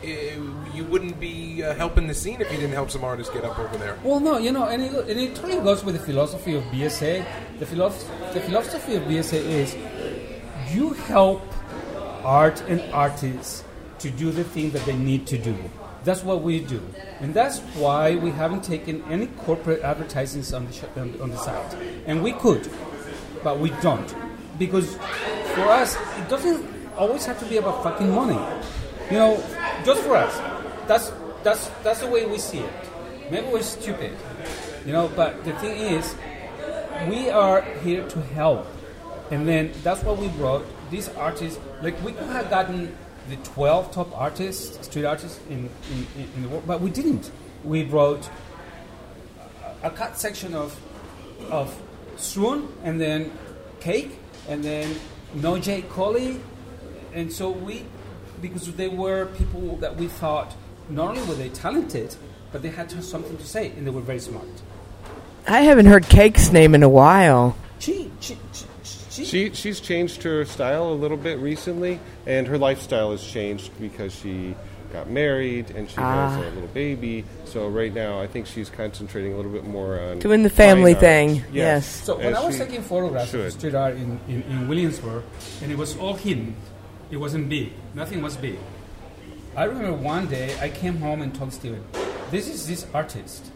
eh, 0.02 0.36
you 0.74 0.84
wouldn't 0.84 1.20
be 1.20 1.62
uh, 1.62 1.74
helping 1.74 2.06
the 2.06 2.14
scene 2.14 2.40
if 2.40 2.50
you 2.50 2.56
didn't 2.58 2.72
help 2.72 2.90
some 2.90 3.04
artists 3.04 3.32
get 3.32 3.44
up 3.44 3.58
over 3.58 3.76
there. 3.76 3.98
Well, 4.02 4.20
no, 4.20 4.38
you 4.38 4.52
know, 4.52 4.64
and 4.68 4.82
it, 4.82 4.92
and 5.08 5.20
it 5.20 5.34
totally 5.34 5.60
goes 5.62 5.84
with 5.84 5.94
the 5.96 6.00
philosophy 6.02 6.54
of 6.54 6.64
BSA. 6.64 7.24
The, 7.58 7.66
philosoph- 7.66 8.32
the 8.32 8.40
philosophy 8.40 8.96
of 8.96 9.02
BSA 9.04 9.34
is 9.34 9.76
you 10.74 10.90
help 10.90 11.42
art 12.24 12.62
and 12.68 12.80
artists 12.92 13.64
to 13.98 14.10
do 14.10 14.30
the 14.30 14.44
thing 14.44 14.70
that 14.70 14.84
they 14.86 14.96
need 14.96 15.26
to 15.26 15.38
do. 15.38 15.56
That's 16.04 16.24
what 16.24 16.42
we 16.42 16.58
do, 16.58 16.82
and 17.20 17.32
that's 17.32 17.60
why 17.78 18.16
we 18.16 18.32
haven't 18.32 18.64
taken 18.64 19.04
any 19.04 19.28
corporate 19.46 19.82
advertisements 19.82 20.52
on 20.52 20.66
the 20.66 21.00
on, 21.00 21.20
on 21.20 21.30
the 21.30 21.38
site. 21.38 21.74
And 22.06 22.24
we 22.24 22.32
could, 22.32 22.68
but 23.44 23.60
we 23.60 23.70
don't, 23.80 24.12
because 24.58 24.96
for 25.54 25.70
us 25.70 25.96
it 26.18 26.28
doesn't 26.28 26.66
always 26.96 27.24
have 27.26 27.38
to 27.38 27.46
be 27.46 27.58
about 27.58 27.84
fucking 27.84 28.10
money. 28.10 28.40
You 29.10 29.18
know, 29.18 29.36
just 29.84 30.02
for 30.02 30.16
us, 30.16 30.36
that's 30.88 31.12
that's 31.44 31.68
that's 31.84 32.00
the 32.00 32.08
way 32.08 32.26
we 32.26 32.38
see 32.38 32.58
it. 32.58 32.72
Maybe 33.30 33.46
we're 33.46 33.62
stupid, 33.62 34.12
you 34.84 34.92
know. 34.92 35.08
But 35.14 35.44
the 35.44 35.52
thing 35.60 35.78
is, 35.94 36.16
we 37.08 37.30
are 37.30 37.62
here 37.84 38.08
to 38.08 38.20
help, 38.34 38.66
and 39.30 39.46
then 39.46 39.70
that's 39.84 40.02
what 40.02 40.18
we 40.18 40.26
brought. 40.34 40.66
These 40.90 41.10
artists, 41.10 41.60
like 41.80 41.94
we 42.02 42.12
could 42.12 42.28
have 42.28 42.50
gotten 42.50 42.92
the 43.28 43.36
12 43.36 43.92
top 43.92 44.18
artists, 44.18 44.84
street 44.86 45.04
artists 45.04 45.40
in, 45.48 45.70
in, 45.90 46.28
in, 46.36 46.42
the 46.42 46.48
world, 46.48 46.64
but 46.66 46.80
we 46.80 46.90
didn't. 46.90 47.30
We 47.64 47.84
brought 47.84 48.28
a, 49.82 49.88
a 49.88 49.90
cut 49.90 50.18
section 50.18 50.54
of 50.54 50.78
of 51.50 51.76
Swoon, 52.16 52.68
and 52.84 53.00
then 53.00 53.32
Cake, 53.80 54.18
and 54.48 54.62
then 54.62 54.94
Nohj 55.36 55.88
Coley, 55.88 56.40
and 57.14 57.32
so 57.32 57.50
we, 57.50 57.84
because 58.40 58.72
they 58.74 58.88
were 58.88 59.26
people 59.26 59.76
that 59.76 59.96
we 59.96 60.08
thought 60.08 60.54
not 60.88 61.10
only 61.10 61.22
were 61.22 61.34
they 61.34 61.48
talented, 61.48 62.16
but 62.52 62.62
they 62.62 62.68
had 62.68 62.90
something 63.02 63.36
to 63.36 63.46
say, 63.46 63.70
and 63.70 63.86
they 63.86 63.90
were 63.90 64.00
very 64.00 64.20
smart. 64.20 64.46
I 65.46 65.62
haven't 65.62 65.86
heard 65.86 66.08
Cake's 66.08 66.52
name 66.52 66.74
in 66.74 66.82
a 66.82 66.88
while. 66.88 67.56
She, 67.78 68.10
she, 68.20 68.38
she, 68.52 68.66
she, 69.12 69.24
She 69.24 69.52
she's 69.54 69.80
changed 69.80 70.22
her 70.22 70.44
style 70.44 70.88
a 70.92 70.94
little 70.94 71.16
bit 71.16 71.38
recently, 71.38 72.00
and 72.26 72.46
her 72.46 72.58
lifestyle 72.58 73.10
has 73.12 73.22
changed 73.22 73.70
because 73.80 74.14
she 74.14 74.54
got 74.92 75.08
married 75.08 75.70
and 75.70 75.88
she 75.88 75.96
Ah. 75.98 76.30
has 76.30 76.46
a 76.46 76.50
little 76.50 76.68
baby. 76.68 77.24
So 77.46 77.68
right 77.68 77.92
now, 77.94 78.20
I 78.20 78.26
think 78.26 78.46
she's 78.46 78.68
concentrating 78.68 79.32
a 79.32 79.36
little 79.36 79.50
bit 79.52 79.64
more 79.64 79.98
on 79.98 80.18
Doing 80.18 80.42
the 80.42 80.50
family 80.50 80.94
thing, 80.94 81.42
yes. 81.52 81.86
So 81.86 82.16
when 82.18 82.26
as 82.34 82.36
I 82.38 82.44
was 82.46 82.58
taking 82.58 82.82
photographs 82.82 83.32
of 83.34 83.40
should. 83.44 83.52
street 83.52 83.74
art 83.74 83.94
in, 83.96 84.20
in, 84.28 84.42
in 84.42 84.68
Williamsburg, 84.68 85.22
and 85.62 85.72
it 85.72 85.78
was 85.78 85.96
all 85.96 86.14
hidden, 86.14 86.54
it 87.10 87.16
wasn't 87.16 87.48
big, 87.48 87.72
nothing 87.94 88.20
was 88.22 88.36
big. 88.36 88.58
I 89.56 89.64
remember 89.64 89.92
one 89.94 90.26
day 90.28 90.54
I 90.60 90.68
came 90.68 90.96
home 90.98 91.20
and 91.22 91.34
told 91.34 91.52
Steven, 91.52 91.82
"This 92.30 92.48
is 92.48 92.66
this 92.66 92.86
artist, 92.94 93.50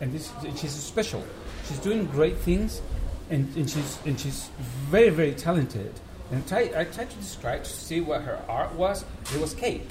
and 0.00 0.12
this 0.12 0.30
she's 0.56 0.72
special. 0.72 1.24
She's 1.66 1.78
doing 1.78 2.04
great 2.06 2.36
things, 2.38 2.80
and, 3.30 3.54
and 3.56 3.68
she's 3.68 3.98
and 4.04 4.18
she's 4.18 4.48
very 4.90 5.10
very 5.10 5.32
talented." 5.32 5.92
And 6.30 6.46
try, 6.46 6.70
I 6.76 6.84
tried 6.84 7.10
to 7.10 7.16
describe 7.16 7.64
to 7.64 7.70
see 7.70 8.00
what 8.00 8.22
her 8.22 8.38
art 8.48 8.74
was. 8.74 9.04
It 9.34 9.40
was 9.40 9.54
cake. 9.54 9.88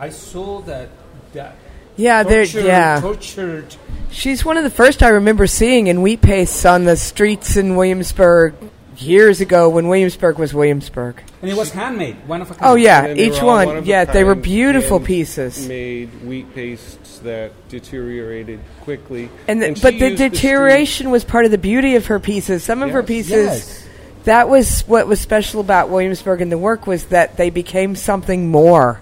I 0.00 0.10
saw 0.10 0.60
that 0.62 0.88
that 1.32 1.56
Yeah, 1.96 2.22
tortured, 2.22 2.64
Yeah, 2.64 3.00
tortured 3.00 3.76
she's 4.10 4.44
one 4.44 4.56
of 4.56 4.64
the 4.64 4.70
first 4.70 5.02
I 5.02 5.08
remember 5.08 5.46
seeing 5.46 5.86
in 5.86 6.02
wheat 6.02 6.22
pastes 6.22 6.64
on 6.64 6.84
the 6.84 6.96
streets 6.96 7.56
in 7.56 7.76
Williamsburg 7.76 8.54
years 8.98 9.40
ago 9.40 9.68
when 9.68 9.88
Williamsburg 9.88 10.38
was 10.38 10.52
Williamsburg. 10.52 11.22
And 11.42 11.50
it 11.50 11.56
was 11.56 11.70
handmade, 11.70 12.16
one 12.26 12.42
of 12.42 12.50
a 12.50 12.54
kind. 12.54 12.66
Oh 12.70 12.74
yeah, 12.74 13.12
each 13.14 13.40
were 13.40 13.48
all 13.50 13.66
one. 13.66 13.84
yeah, 13.84 14.04
they 14.04 14.24
were 14.24 14.34
beautiful 14.34 15.00
pieces. 15.00 15.66
Made 15.68 16.08
wheat 16.24 16.52
pastes 16.54 17.20
that 17.20 17.52
deteriorated 17.68 18.60
quickly. 18.82 19.30
And, 19.46 19.62
the, 19.62 19.74
she 19.74 19.82
but 19.82 19.98
the 19.98 20.08
used 20.10 20.16
street- 20.16 20.32
deterioration 20.32 21.10
was 21.10 21.24
part 21.24 21.44
of 21.44 21.50
the 21.50 21.58
beauty 21.58 21.94
of 21.96 22.06
her 22.06 22.18
pieces. 22.20 22.64
Some 22.64 22.82
of 22.82 22.90
her 22.90 23.02
pieces, 23.02 23.30
Yes. 23.30 23.86
that 24.24 24.48
was 24.48 24.82
what 24.82 25.06
was 25.06 25.20
special 25.20 25.60
about 25.60 25.90
Williamsburg 25.90 26.40
and 26.40 26.50
the 26.50 26.58
work 26.58 26.86
was 26.86 27.06
that 27.06 27.36
they 27.36 27.50
became 27.50 27.94
something 27.96 28.50
more. 28.50 29.00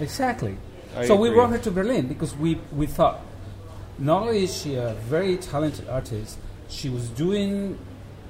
Exactly. 0.00 0.56
I 0.96 1.06
so 1.06 1.16
we 1.16 1.30
brought 1.30 1.50
her 1.50 1.58
to 1.58 1.70
Berlin 1.70 2.06
because 2.06 2.34
we, 2.36 2.58
we 2.76 2.86
thought 2.86 3.20
not 3.98 4.22
only 4.22 4.44
is 4.44 4.62
she 4.62 4.74
a 4.74 4.94
very 5.08 5.36
talented 5.36 5.88
artist, 5.88 6.38
she 6.68 6.88
was 6.88 7.08
doing 7.10 7.78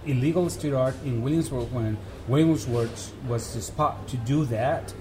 illegal 0.06 0.48
street 0.50 0.72
art 0.74 0.94
in 1.04 1.22
Williamsburg 1.22 1.70
when 1.72 1.96
Williamsburg 2.28 2.90
was 3.26 3.54
the 3.54 3.60
spot 3.60 4.08
to 4.08 4.16
do 4.18 4.44
that, 4.46 4.92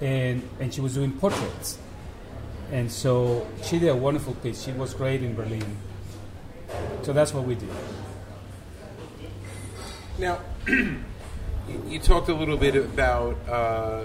and, 0.00 0.48
and 0.60 0.72
she 0.72 0.80
was 0.80 0.94
doing 0.94 1.12
portraits. 1.12 1.78
And 2.70 2.90
so 2.90 3.46
she 3.62 3.78
did 3.78 3.88
a 3.88 3.96
wonderful 3.96 4.34
piece. 4.34 4.62
She 4.64 4.72
was 4.72 4.94
great 4.94 5.22
in 5.22 5.34
Berlin. 5.34 5.76
So 7.02 7.12
that's 7.12 7.32
what 7.32 7.44
we 7.44 7.54
did. 7.54 7.68
Now, 10.18 10.40
you- 10.66 11.98
talked 12.00 12.28
a 12.28 12.34
little 12.34 12.56
bit 12.56 12.76
about 12.76 13.36
uh, 13.48 14.04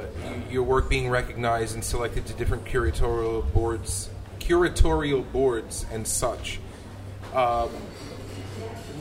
your 0.49 0.63
work 0.63 0.89
being 0.89 1.09
recognized 1.09 1.73
and 1.75 1.83
selected 1.83 2.25
to 2.27 2.33
different 2.33 2.65
curatorial 2.65 3.51
boards, 3.53 4.09
curatorial 4.39 5.29
boards, 5.31 5.85
and 5.91 6.07
such. 6.07 6.59
Um, 7.33 7.69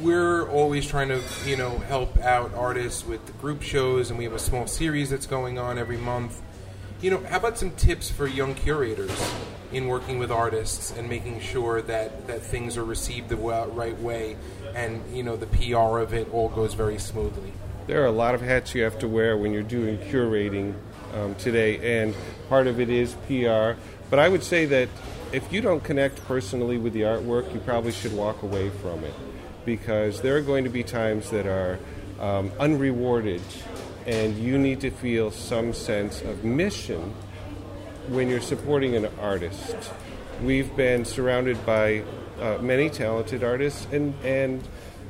we're 0.02 0.48
always 0.50 0.86
trying 0.86 1.08
to, 1.08 1.22
you 1.46 1.56
know, 1.56 1.78
help 1.78 2.18
out 2.18 2.52
artists 2.54 3.06
with 3.06 3.24
the 3.26 3.32
group 3.32 3.62
shows, 3.62 4.10
and 4.10 4.18
we 4.18 4.24
have 4.24 4.32
a 4.32 4.38
small 4.38 4.66
series 4.66 5.10
that's 5.10 5.26
going 5.26 5.58
on 5.58 5.78
every 5.78 5.96
month. 5.96 6.40
You 7.00 7.12
know, 7.12 7.18
how 7.28 7.38
about 7.38 7.58
some 7.58 7.70
tips 7.72 8.10
for 8.10 8.26
young 8.26 8.54
curators 8.54 9.10
in 9.72 9.86
working 9.86 10.18
with 10.18 10.30
artists 10.30 10.92
and 10.96 11.08
making 11.08 11.40
sure 11.40 11.82
that, 11.82 12.26
that 12.26 12.42
things 12.42 12.76
are 12.76 12.84
received 12.84 13.28
the 13.28 13.36
right 13.36 13.98
way 14.00 14.36
and, 14.74 15.02
you 15.14 15.22
know, 15.22 15.36
the 15.36 15.46
PR 15.46 15.98
of 15.98 16.12
it 16.12 16.32
all 16.32 16.48
goes 16.48 16.74
very 16.74 16.98
smoothly? 16.98 17.52
There 17.86 18.02
are 18.02 18.06
a 18.06 18.12
lot 18.12 18.34
of 18.34 18.40
hats 18.40 18.74
you 18.74 18.82
have 18.82 18.98
to 19.00 19.08
wear 19.08 19.36
when 19.36 19.52
you're 19.52 19.62
doing 19.62 19.98
curating 19.98 20.74
um, 21.14 21.34
today, 21.36 22.02
and 22.02 22.14
part 22.48 22.66
of 22.66 22.80
it 22.80 22.90
is 22.90 23.14
PR. 23.26 23.80
But 24.10 24.18
I 24.18 24.28
would 24.28 24.42
say 24.42 24.66
that 24.66 24.88
if 25.32 25.52
you 25.52 25.60
don't 25.60 25.82
connect 25.82 26.24
personally 26.24 26.78
with 26.78 26.92
the 26.92 27.02
artwork, 27.02 27.52
you 27.52 27.60
probably 27.60 27.92
should 27.92 28.12
walk 28.12 28.42
away 28.42 28.70
from 28.70 29.02
it 29.04 29.14
because 29.64 30.20
there 30.20 30.36
are 30.36 30.40
going 30.40 30.64
to 30.64 30.70
be 30.70 30.82
times 30.82 31.30
that 31.30 31.46
are 31.46 31.78
um, 32.20 32.50
unrewarded, 32.58 33.42
and 34.06 34.36
you 34.38 34.58
need 34.58 34.80
to 34.80 34.90
feel 34.90 35.30
some 35.30 35.72
sense 35.72 36.22
of 36.22 36.44
mission 36.44 37.14
when 38.08 38.28
you're 38.28 38.40
supporting 38.40 38.96
an 38.96 39.08
artist. 39.20 39.76
We've 40.42 40.74
been 40.76 41.04
surrounded 41.04 41.64
by 41.64 42.04
uh, 42.40 42.58
many 42.60 42.90
talented 42.90 43.44
artists 43.44 43.86
and, 43.92 44.14
and 44.24 44.66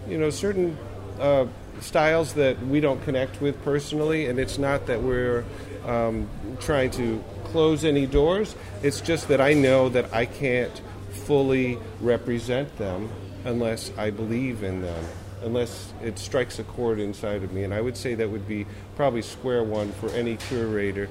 you 0.06 0.18
know, 0.18 0.30
certain 0.30 0.76
uh, 1.18 1.46
styles 1.80 2.34
that 2.34 2.60
we 2.66 2.80
don't 2.80 3.02
connect 3.04 3.40
with 3.40 3.62
personally, 3.64 4.26
and 4.26 4.38
it's 4.38 4.58
not 4.58 4.86
that 4.86 5.02
we're 5.02 5.44
um, 5.86 6.28
trying 6.60 6.90
to 6.92 7.22
close 7.44 7.84
any 7.84 8.06
doors, 8.06 8.54
it's 8.82 9.00
just 9.00 9.28
that 9.28 9.40
I 9.40 9.52
know 9.52 9.88
that 9.90 10.12
I 10.12 10.26
can't 10.26 10.80
fully 11.10 11.78
represent 12.00 12.76
them 12.78 13.10
unless 13.44 13.90
I 13.96 14.10
believe 14.10 14.62
in 14.62 14.82
them. 14.82 15.04
Unless 15.42 15.92
it 16.02 16.18
strikes 16.20 16.60
a 16.60 16.64
chord 16.64 17.00
inside 17.00 17.42
of 17.42 17.52
me, 17.52 17.64
and 17.64 17.74
I 17.74 17.80
would 17.80 17.96
say 17.96 18.14
that 18.14 18.30
would 18.30 18.46
be 18.46 18.64
probably 18.94 19.22
square 19.22 19.64
one 19.64 19.90
for 19.92 20.08
any 20.10 20.36
curator. 20.36 21.08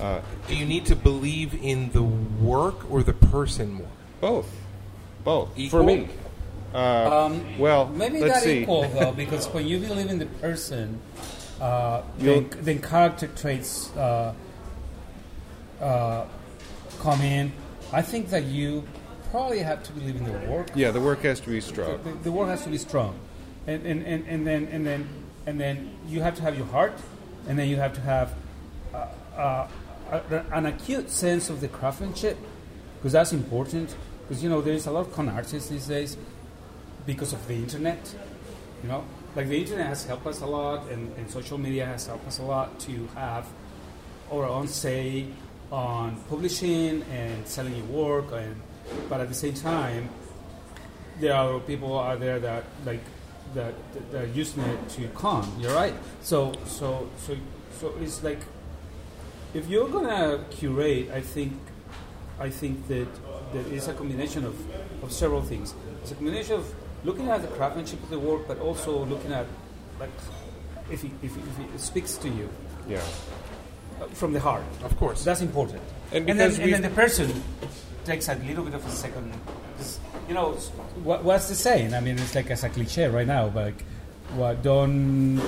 Uh, 0.00 0.20
Do 0.48 0.56
you 0.56 0.66
need 0.66 0.84
to 0.86 0.96
believe 0.96 1.54
in 1.62 1.90
the 1.92 2.02
work 2.02 2.90
or 2.90 3.04
the 3.04 3.12
person 3.12 3.72
more? 3.74 3.86
Both. 4.20 4.50
Both. 5.22 5.50
Equal? 5.56 5.80
For 5.80 5.84
me. 5.84 6.08
Uh, 6.74 7.26
Um, 7.26 7.58
well, 7.58 7.86
Maybe 7.86 8.18
let's 8.18 8.34
not 8.34 8.42
see. 8.42 8.62
equal 8.62 8.88
though, 8.88 9.12
because 9.16 9.46
when 9.48 9.66
you 9.68 9.78
believe 9.78 10.10
in 10.10 10.18
the 10.18 10.26
person, 10.26 10.98
uh, 11.60 12.02
then, 12.18 12.50
then 12.62 12.80
character 12.82 13.28
traits 13.28 13.94
uh, 13.96 14.34
uh, 15.80 16.24
come 16.98 17.20
in. 17.20 17.52
I 17.92 18.02
think 18.02 18.30
that 18.30 18.44
you 18.44 18.82
probably 19.32 19.60
have 19.60 19.82
to 19.82 19.92
believe 19.92 20.16
in 20.16 20.24
the 20.24 20.50
work. 20.52 20.68
Yeah, 20.76 20.92
the 20.92 21.00
work 21.00 21.22
has 21.22 21.40
to 21.40 21.50
be 21.50 21.60
strong. 21.60 22.00
The, 22.04 22.12
the 22.28 22.30
work 22.30 22.48
has 22.48 22.62
to 22.64 22.70
be 22.70 22.78
strong, 22.78 23.18
and 23.66 23.84
and, 23.84 24.06
and, 24.06 24.28
and 24.28 24.46
then 24.46 24.68
and 24.70 24.86
then 24.86 25.08
and 25.46 25.58
then 25.58 25.90
you 26.06 26.20
have 26.20 26.36
to 26.36 26.42
have 26.42 26.56
your 26.56 26.66
heart, 26.66 26.94
and 27.48 27.58
then 27.58 27.68
you 27.68 27.76
have 27.76 27.94
to 27.94 28.00
have 28.02 28.34
uh, 28.94 29.06
uh, 29.36 29.68
an 30.52 30.66
acute 30.66 31.10
sense 31.10 31.50
of 31.50 31.60
the 31.60 31.68
craftsmanship, 31.68 32.36
because 32.98 33.12
that's 33.12 33.32
important. 33.32 33.96
Because 34.22 34.44
you 34.44 34.50
know 34.50 34.60
there's 34.60 34.86
a 34.86 34.92
lot 34.92 35.06
of 35.06 35.12
con 35.12 35.28
artists 35.28 35.68
these 35.68 35.88
days 35.88 36.16
because 37.06 37.32
of 37.32 37.40
the 37.48 37.54
internet. 37.54 38.14
You 38.82 38.88
know, 38.88 39.04
like 39.34 39.48
the 39.48 39.58
internet 39.58 39.86
has 39.86 40.04
helped 40.04 40.26
us 40.26 40.42
a 40.42 40.46
lot, 40.46 40.90
and, 40.90 41.10
and 41.16 41.30
social 41.30 41.58
media 41.58 41.86
has 41.86 42.06
helped 42.06 42.28
us 42.28 42.38
a 42.38 42.44
lot 42.44 42.78
to 42.80 43.08
have 43.14 43.46
our 44.30 44.44
own 44.44 44.68
say 44.68 45.26
on 45.70 46.16
publishing 46.28 47.02
and 47.10 47.46
selling 47.46 47.74
your 47.76 47.86
work. 47.86 48.32
And 48.32 48.56
but 49.08 49.20
at 49.20 49.28
the 49.28 49.34
same 49.34 49.54
time, 49.54 50.08
there 51.20 51.34
are 51.34 51.58
people 51.60 51.98
out 51.98 52.20
there 52.20 52.38
that 52.40 52.64
like 52.84 53.02
that 53.54 53.74
that, 53.92 54.12
that 54.12 54.22
are 54.24 54.26
using 54.28 54.62
it 54.64 54.88
to 54.90 55.08
con. 55.08 55.46
You're 55.60 55.74
right. 55.74 55.94
So 56.22 56.52
so 56.66 57.08
so 57.18 57.36
so 57.80 57.92
it's 58.00 58.22
like 58.22 58.40
if 59.54 59.68
you're 59.68 59.88
gonna 59.88 60.44
curate, 60.50 61.10
I 61.10 61.20
think 61.20 61.52
I 62.40 62.50
think 62.50 62.88
that 62.88 63.08
that 63.52 63.66
it's 63.72 63.88
a 63.88 63.94
combination 63.94 64.44
of, 64.44 64.54
of 65.02 65.12
several 65.12 65.42
things. 65.42 65.74
It's 66.02 66.12
a 66.12 66.14
combination 66.14 66.56
of 66.56 66.74
looking 67.04 67.28
at 67.28 67.42
the 67.42 67.48
craftsmanship 67.48 68.02
of 68.02 68.10
the 68.10 68.18
work, 68.18 68.48
but 68.48 68.58
also 68.60 69.04
looking 69.04 69.32
at 69.32 69.46
like 70.00 70.10
if 70.90 71.04
it, 71.04 71.10
if 71.22 71.36
it, 71.36 71.42
if 71.68 71.74
it 71.74 71.80
speaks 71.80 72.16
to 72.16 72.28
you 72.28 72.48
Yeah. 72.88 72.98
uh, 74.00 74.06
from 74.14 74.32
the 74.32 74.40
heart. 74.40 74.64
Of 74.84 74.96
course. 74.96 75.22
That's 75.24 75.42
important. 75.42 75.82
And 76.12 76.26
then, 76.28 76.38
and 76.60 76.72
then 76.72 76.82
the 76.82 76.90
person 76.90 77.42
takes 78.04 78.28
a 78.28 78.34
little 78.34 78.64
bit 78.64 78.74
of 78.74 78.86
a 78.86 78.90
second. 78.90 79.32
'cause, 79.76 79.98
You 80.28 80.34
know, 80.34 80.52
what, 81.02 81.24
what's 81.24 81.48
the 81.48 81.54
saying? 81.54 81.94
I 81.94 82.00
mean, 82.00 82.18
it's 82.18 82.34
like 82.34 82.50
as 82.50 82.64
a 82.64 82.68
cliche 82.68 83.08
right 83.08 83.26
now, 83.26 83.48
but 83.48 83.64
like, 83.66 83.84
what 84.36 84.62
don't 84.62 85.40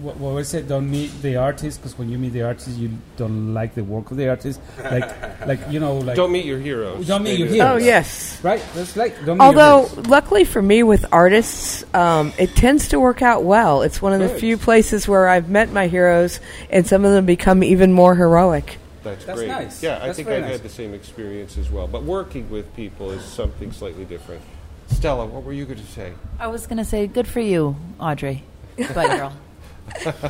what, 0.00 0.16
what 0.18 0.34
was 0.34 0.52
it? 0.54 0.68
Don't 0.68 0.90
meet 0.90 1.10
the 1.22 1.36
artist 1.36 1.80
because 1.80 1.98
when 1.98 2.08
you 2.08 2.18
meet 2.18 2.32
the 2.32 2.42
artist, 2.42 2.76
you 2.76 2.90
don't 3.16 3.54
like 3.54 3.74
the 3.74 3.84
work 3.84 4.10
of 4.10 4.16
the 4.16 4.28
artist. 4.28 4.60
Like, 4.82 5.08
like 5.46 5.60
you 5.70 5.80
know, 5.80 5.98
like 5.98 6.16
Don't 6.16 6.32
meet 6.32 6.44
your 6.44 6.58
heroes. 6.58 7.06
Don't 7.06 7.22
meet 7.22 7.38
your 7.38 7.48
heroes. 7.48 7.70
Oh 7.70 7.76
yes. 7.76 8.38
right. 8.42 8.62
That's 8.74 8.96
like 8.96 9.14
don't 9.24 9.38
meet 9.38 9.44
your 9.44 9.60
Although, 9.60 10.02
luckily 10.02 10.44
for 10.44 10.60
me, 10.60 10.82
with 10.82 11.06
artists, 11.12 11.84
um, 11.94 12.32
it 12.38 12.54
tends 12.56 12.88
to 12.88 13.00
work 13.00 13.22
out 13.22 13.44
well. 13.44 13.82
It's 13.82 14.02
one 14.02 14.12
of 14.12 14.20
the 14.20 14.28
few 14.28 14.56
places 14.56 15.06
where 15.08 15.28
I've 15.28 15.48
met 15.48 15.70
my 15.72 15.86
heroes, 15.86 16.40
and 16.70 16.86
some 16.86 17.04
of 17.04 17.12
them 17.12 17.26
become 17.26 17.62
even 17.62 17.92
more 17.92 18.14
heroic. 18.14 18.78
That's, 19.06 19.24
That's 19.24 19.38
great. 19.38 19.48
nice. 19.48 19.82
Yeah, 19.82 20.00
I 20.02 20.12
think 20.12 20.28
I've 20.28 20.42
nice. 20.42 20.52
had 20.52 20.62
the 20.62 20.68
same 20.68 20.92
experience 20.94 21.56
as 21.56 21.70
well. 21.70 21.86
But 21.86 22.02
working 22.02 22.50
with 22.50 22.74
people 22.74 23.10
is 23.10 23.24
something 23.24 23.72
slightly 23.72 24.04
different. 24.04 24.42
Stella, 24.88 25.26
what 25.26 25.44
were 25.44 25.52
you 25.52 25.64
going 25.64 25.78
to 25.78 25.86
say? 25.86 26.12
I 26.38 26.48
was 26.48 26.66
going 26.66 26.78
to 26.78 26.84
say, 26.84 27.06
good 27.06 27.26
for 27.26 27.40
you, 27.40 27.76
Audrey. 28.00 28.42
Bye, 28.94 29.16
girl. 29.16 29.32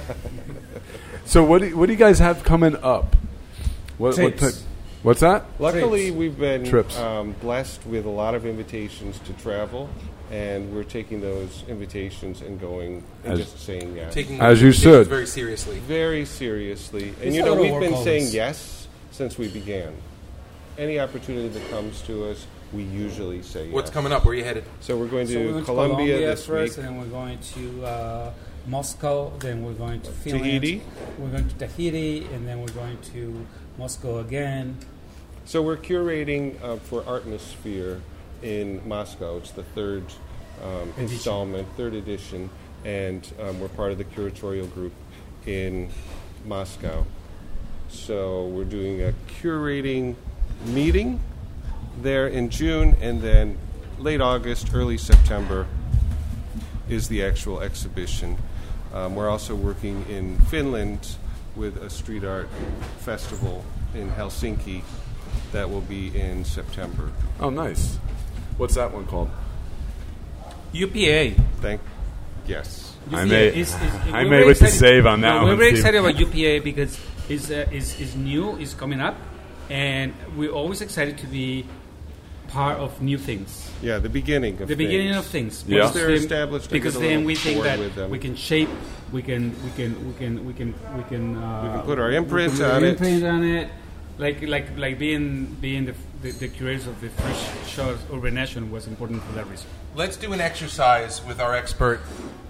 So 1.25 1.43
what 1.43 1.61
do 1.61 1.69
you, 1.69 1.77
what 1.77 1.87
do 1.87 1.93
you 1.93 1.99
guys 1.99 2.21
have 2.21 2.45
coming 2.45 2.77
up? 2.77 3.17
What, 3.99 4.17
what 4.17 4.39
Trips. 4.39 4.41
type- 4.41 4.55
what's 5.03 5.21
that? 5.21 5.45
Luckily, 5.59 6.05
Trips. 6.07 6.17
we've 6.17 6.39
been 6.39 6.65
Trips. 6.65 6.97
Um, 6.99 7.33
blessed 7.41 7.85
with 7.85 8.07
a 8.07 8.11
lot 8.11 8.37
of 8.37 8.47
invitations 8.47 9.19
to 9.21 9.33
travel, 9.33 9.91
and 10.31 10.75
we're 10.75 10.83
taking 10.85 11.21
those 11.21 11.63
invitations 11.69 12.41
and 12.43 12.61
going 12.61 13.05
and 13.25 13.35
As- 13.35 13.39
just 13.41 13.61
saying 13.65 13.95
yes. 13.97 14.13
Taking 14.15 14.41
As 14.41 14.61
you 14.61 14.73
things 14.73 14.83
should. 14.83 15.07
very 15.07 15.27
seriously. 15.27 15.79
very 15.81 16.25
seriously. 16.25 17.11
And 17.21 17.23
It's 17.29 17.37
you 17.37 17.43
a 17.43 17.45
know, 17.47 17.51
little 17.53 17.63
we've 17.65 17.73
work 17.73 17.83
been 17.83 17.93
always. 17.95 18.05
saying 18.05 18.29
yes 18.33 18.89
since 19.13 19.39
we 19.39 19.49
began. 19.49 19.95
Any 20.79 20.99
opportunity 21.01 21.49
that 21.49 21.71
comes 21.71 22.03
to 22.03 22.25
us, 22.31 22.47
we 22.73 22.83
usually 22.83 23.43
say 23.43 23.67
yes. 23.67 23.73
What's 23.75 23.91
coming 23.91 24.13
up? 24.13 24.25
Where 24.25 24.33
are 24.33 24.37
you 24.37 24.45
headed? 24.45 24.65
So 24.81 24.97
we're 24.97 25.07
going 25.07 25.27
to 25.29 25.33
So 25.33 25.39
we 25.41 25.47
went 25.47 25.59
to 25.59 25.65
Colombia, 25.65 25.97
Colombia 25.97 26.27
this 26.31 26.45
first, 26.47 26.77
week. 26.77 26.87
and 26.87 26.95
then 26.97 27.01
we're 27.01 27.13
going 27.19 27.39
to 27.39 27.85
uh, 27.87 28.31
Moscow, 28.67 29.31
then 29.39 29.65
we're 29.65 29.73
going 29.75 30.01
to 30.03 30.11
Finland. 30.11 30.45
Tahiti. 30.45 30.83
We're 31.19 31.31
going 31.31 31.49
to 31.49 31.55
Tahiti, 31.55 32.27
and 32.35 32.47
then 32.49 32.61
we're 32.61 32.67
going 32.75 32.99
to 33.15 33.47
Moscow 33.79 34.19
again. 34.19 34.77
So 35.45 35.63
we're 35.63 35.77
curating 35.77 36.61
uh, 36.63 36.77
for 36.79 37.03
Artmossphere 37.03 38.01
in 38.43 38.87
Moscow. 38.87 39.39
It's 39.39 39.53
the 39.53 39.63
third 39.63 40.05
um, 40.63 40.93
installment, 40.99 41.69
third 41.77 41.95
edition, 41.95 42.51
and 42.85 43.31
um, 43.41 43.61
we're 43.61 43.69
part 43.69 43.93
of 43.93 43.99
the 43.99 44.05
curatorial 44.05 44.73
group 44.73 44.93
in 45.47 45.91
Moscow. 46.45 47.05
So 47.89 48.47
we're 48.47 48.65
doing 48.65 49.03
a 49.03 49.15
curating 49.41 50.17
meeting 50.67 51.21
there 52.01 52.27
in 52.27 52.51
June, 52.51 52.97
and 53.01 53.21
then 53.21 53.59
late 53.99 54.21
August, 54.21 54.71
early 54.75 54.99
September 54.99 55.67
is 56.89 57.09
the 57.09 57.25
actual 57.25 57.61
exhibition. 57.61 58.37
Um, 58.93 59.15
we're 59.15 59.29
also 59.29 59.55
working 59.55 60.05
in 60.09 60.39
Finland 60.47 61.17
with 61.55 61.77
a 61.79 61.91
street 61.91 62.25
art 62.25 62.49
festival 62.99 63.65
in 63.95 64.11
Helsinki 64.11 64.83
that 65.53 65.69
will 65.69 65.81
be 65.83 66.17
in 66.19 66.45
September. 66.45 67.11
Oh, 67.41 67.51
nice. 67.51 67.99
What's 68.57 68.75
that 68.75 68.93
one 68.93 69.07
called? 69.07 69.31
UPA. 70.73 71.35
Thank 71.61 71.81
yes. 72.47 72.95
I 73.11 73.23
UPA 73.23 73.27
may- 73.31 73.47
is- 73.49 73.69
is- 73.75 73.81
I 74.13 74.25
may 74.25 74.45
with 74.45 74.59
the 74.59 74.67
save 74.69 75.07
on 75.07 75.21
that 75.21 75.29
no, 75.31 75.37
one, 75.39 75.47
We're 75.49 75.57
very 75.57 75.71
Steve. 75.71 75.79
excited 75.79 76.01
about 76.01 76.19
UPA 76.19 76.59
because 76.61 76.99
it's, 77.29 77.51
uh, 77.51 77.67
it's, 77.71 77.99
it's 78.01 78.15
new, 78.15 78.57
it's 78.57 78.75
coming 78.75 79.01
up, 79.01 79.17
and 79.71 80.13
we're 80.37 80.51
always 80.51 80.81
excited 80.81 81.19
to 81.19 81.27
be 81.27 81.67
part 82.49 82.79
of 82.79 83.01
new 83.03 83.19
things. 83.19 83.71
Yeah, 83.83 83.99
the 83.99 84.09
beginning 84.09 84.61
of 84.63 84.69
the 84.69 84.75
beginning 84.77 85.15
of 85.15 85.25
things. 85.27 85.65
Yeah. 85.67 85.77
Because 85.77 85.95
They're 85.95 86.07
then- 86.09 86.17
established, 86.17 86.71
Because 86.71 86.99
then 86.99 87.25
we 87.25 87.35
think 87.35 87.63
that 87.63 88.11
we 88.11 88.19
can 88.19 88.35
shape, 88.37 88.69
we 89.13 89.23
can, 89.23 89.55
we 89.65 89.71
can, 89.77 90.07
we 90.07 90.13
can, 90.15 90.47
we 90.47 90.53
can, 90.55 90.75
we 90.97 91.03
can, 91.05 91.37
uh, 91.37 91.63
We 91.63 91.69
can 91.79 91.83
put 91.87 91.99
our 91.99 92.11
imprint 92.13 92.53
we 92.53 92.59
can 92.59 92.67
put 92.67 92.71
our 92.73 92.77
on 92.77 92.85
it. 92.85 92.89
imprint 92.91 93.25
on 93.25 93.45
it. 93.45 93.69
Like, 94.19 94.43
like, 94.43 94.77
like 94.79 94.99
being, 94.99 95.57
being 95.61 95.85
the, 95.87 95.95
the, 96.23 96.31
the 96.33 96.49
curators 96.49 96.87
of 96.87 97.01
the 97.01 97.09
first 97.11 97.69
show, 97.69 97.97
Urban 98.13 98.35
Nation, 98.35 98.71
was 98.71 98.87
important 98.87 99.23
for 99.23 99.33
that 99.33 99.47
reason. 99.49 99.67
Let's 99.95 100.17
do 100.17 100.33
an 100.33 100.41
exercise 100.41 101.25
with 101.25 101.41
our 101.41 101.55
expert 101.55 102.01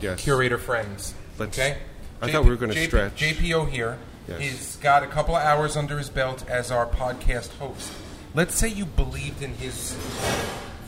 Yes. 0.00 0.20
curator 0.22 0.58
friends. 0.58 1.14
Let's- 1.38 1.58
okay? 1.58 1.78
I 2.22 2.30
thought 2.32 2.44
we 2.44 2.50
were 2.50 2.56
gonna 2.56 2.74
JP 2.74 2.86
stretch. 2.86 3.16
JPO 3.16 3.66
here. 3.70 3.98
Yes. 4.28 4.40
He's 4.40 4.76
got 4.76 5.02
a 5.02 5.06
couple 5.06 5.36
of 5.36 5.42
hours 5.44 5.76
under 5.76 5.98
his 5.98 6.08
belt 6.10 6.44
as 6.48 6.70
our 6.70 6.86
podcast 6.86 7.52
host. 7.58 7.92
Let's 8.34 8.56
say 8.56 8.68
you 8.68 8.84
believed 8.84 9.42
in 9.42 9.54
his 9.54 9.94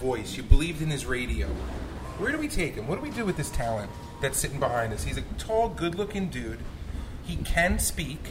voice, 0.00 0.36
you 0.36 0.42
believed 0.42 0.82
in 0.82 0.90
his 0.90 1.06
radio. 1.06 1.46
Where 2.18 2.32
do 2.32 2.38
we 2.38 2.48
take 2.48 2.74
him? 2.74 2.88
What 2.88 2.96
do 2.96 3.02
we 3.02 3.10
do 3.10 3.24
with 3.24 3.36
this 3.36 3.50
talent 3.50 3.90
that's 4.20 4.38
sitting 4.38 4.58
behind 4.58 4.92
us? 4.92 5.04
He's 5.04 5.18
a 5.18 5.22
tall, 5.38 5.68
good 5.68 5.94
looking 5.94 6.28
dude. 6.28 6.58
He 7.24 7.36
can 7.36 7.78
speak. 7.78 8.30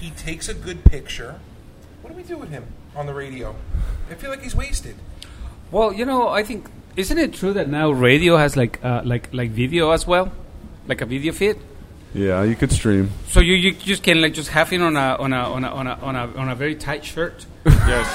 He 0.00 0.10
takes 0.10 0.48
a 0.48 0.54
good 0.54 0.84
picture. 0.84 1.40
What 2.02 2.10
do 2.10 2.16
we 2.16 2.22
do 2.22 2.36
with 2.38 2.50
him 2.50 2.66
on 2.98 3.06
the 3.06 3.14
radio? 3.14 3.54
I 4.10 4.14
feel 4.14 4.30
like 4.30 4.42
he's 4.42 4.54
wasted. 4.56 4.96
Well, 5.70 5.92
you 5.92 6.04
know, 6.04 6.28
I 6.28 6.42
think 6.42 6.66
isn't 6.96 7.16
it 7.18 7.32
true 7.34 7.52
that 7.54 7.68
now 7.68 7.90
radio 7.90 8.36
has 8.36 8.56
like, 8.56 8.82
uh, 8.84 9.02
like, 9.04 9.32
like 9.32 9.50
video 9.50 9.90
as 9.92 10.06
well, 10.06 10.32
like 10.88 11.00
a 11.00 11.06
video 11.06 11.32
feed? 11.32 11.56
Yeah, 12.14 12.42
you 12.42 12.56
could 12.56 12.72
stream. 12.72 13.10
So 13.28 13.40
you, 13.40 13.54
you 13.54 13.72
just 13.72 14.02
can 14.02 14.20
like 14.22 14.32
just 14.34 14.48
have 14.50 14.72
it 14.72 14.80
on 14.80 14.96
a 14.96 15.16
on 15.20 15.32
a 15.32 15.36
on 15.36 15.64
a 15.64 15.68
on 15.68 15.86
a 15.86 15.92
on 16.02 16.16
a, 16.16 16.26
on 16.36 16.48
a 16.48 16.54
very 16.54 16.74
tight 16.74 17.04
shirt, 17.04 17.44
Yes. 17.66 18.08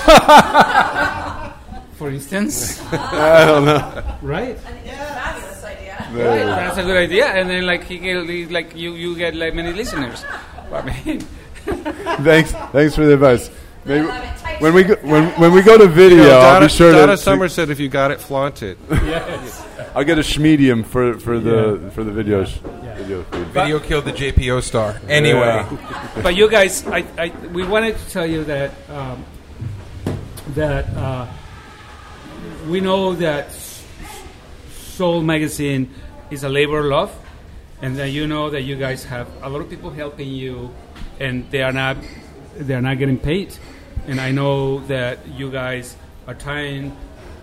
for 1.98 2.10
instance. 2.10 2.82
I 2.92 3.46
don't 3.46 3.66
know. 3.66 4.18
right. 4.24 4.58
Fabulous 4.58 5.64
idea. 5.64 6.08
Right. 6.12 6.44
That's 6.46 6.78
a 6.80 6.84
good 6.84 6.98
idea, 6.98 7.28
and 7.28 7.48
then 7.50 7.66
like 7.68 7.84
he 7.84 8.00
get, 8.00 8.28
he- 8.28 8.48
like 8.48 8.76
you 8.76 8.94
you 8.96 9.16
get 9.16 9.36
like 9.36 9.54
many 9.54 9.72
listeners. 9.74 10.26
I 10.74 10.82
mean, 11.06 11.20
thanks, 12.26 12.52
thanks 12.74 12.96
for 12.96 13.06
the 13.06 13.14
advice. 13.14 13.52
Maybe 13.86 14.06
love 14.08 14.24
it. 14.24 14.38
Tight 14.38 14.62
when 14.62 14.74
we 14.74 14.84
go, 14.84 14.96
when, 15.02 15.30
when 15.40 15.52
we 15.54 15.62
go 15.62 15.78
to 15.78 15.88
video, 15.88 16.24
You 16.24 16.24
know, 16.30 16.40
I'll 16.40 16.54
Donna, 16.54 16.66
be 16.66 16.72
sure 16.72 16.92
Donna 16.92 17.14
to, 17.14 17.18
Summer 17.18 17.50
said, 17.50 17.70
"If 17.70 17.80
you 17.80 17.90
got 17.90 18.12
it, 18.12 18.22
flaunt 18.22 18.64
it." 18.64 18.78
yes. 18.90 19.66
I'll 19.96 20.04
get 20.04 20.18
a 20.18 20.22
schmedium 20.22 20.86
for 20.86 21.20
for 21.20 21.40
the 21.40 21.92
for 21.94 22.04
the 22.04 22.12
video 22.12 22.46
sh- 22.46 22.60
video 22.98 23.24
feed. 23.24 23.48
Video 23.48 23.80
killed 23.80 24.06
the 24.06 24.14
JPO 24.14 24.62
star. 24.64 25.00
Anyway. 25.08 25.40
Yeah. 25.40 26.10
But 26.24 26.36
you 26.36 26.50
guys, 26.50 26.86
I, 26.88 27.04
I 27.18 27.30
we 27.52 27.64
wanted 27.66 27.98
to 27.98 28.10
tell 28.10 28.26
you 28.26 28.44
that 28.46 28.72
um, 28.90 29.26
that 30.56 30.86
uh, 30.96 31.28
we 32.68 32.80
know 32.80 33.14
that 33.16 33.52
Soul 34.72 35.22
Magazine 35.22 35.90
is 36.32 36.44
a 36.44 36.50
labor 36.50 36.80
of 36.80 36.86
love, 36.86 37.12
and 37.82 37.98
that 37.98 38.10
you 38.10 38.28
know 38.28 38.50
that 38.50 38.62
you 38.62 38.76
guys 38.76 39.04
have 39.06 39.28
a 39.42 39.50
lot 39.50 39.62
of 39.62 39.70
people 39.70 39.90
helping 39.90 40.30
you, 40.30 40.72
and 41.20 41.50
they 41.52 41.62
are 41.62 41.74
not 41.74 41.98
they 42.58 42.74
are 42.76 42.82
not 42.82 42.98
getting 43.00 43.18
paid, 43.18 43.56
and 44.08 44.20
I 44.20 44.32
know 44.32 44.80
that 44.88 45.20
you 45.28 45.50
guys 45.52 45.96
are 46.28 46.34
trying 46.34 46.96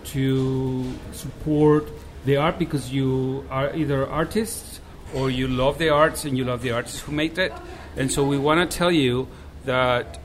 to 0.05 0.93
support 1.11 1.87
the 2.25 2.37
art 2.37 2.59
because 2.59 2.91
you 2.91 3.45
are 3.49 3.75
either 3.75 4.07
artists 4.07 4.79
or 5.13 5.29
you 5.29 5.47
love 5.47 5.77
the 5.77 5.89
arts 5.89 6.25
and 6.25 6.37
you 6.37 6.43
love 6.43 6.61
the 6.61 6.71
artists 6.71 7.01
who 7.01 7.11
make 7.11 7.37
it, 7.37 7.53
and 7.97 8.11
so 8.11 8.23
we 8.23 8.37
want 8.37 8.69
to 8.69 8.77
tell 8.77 8.91
you 8.91 9.27
that 9.65 10.19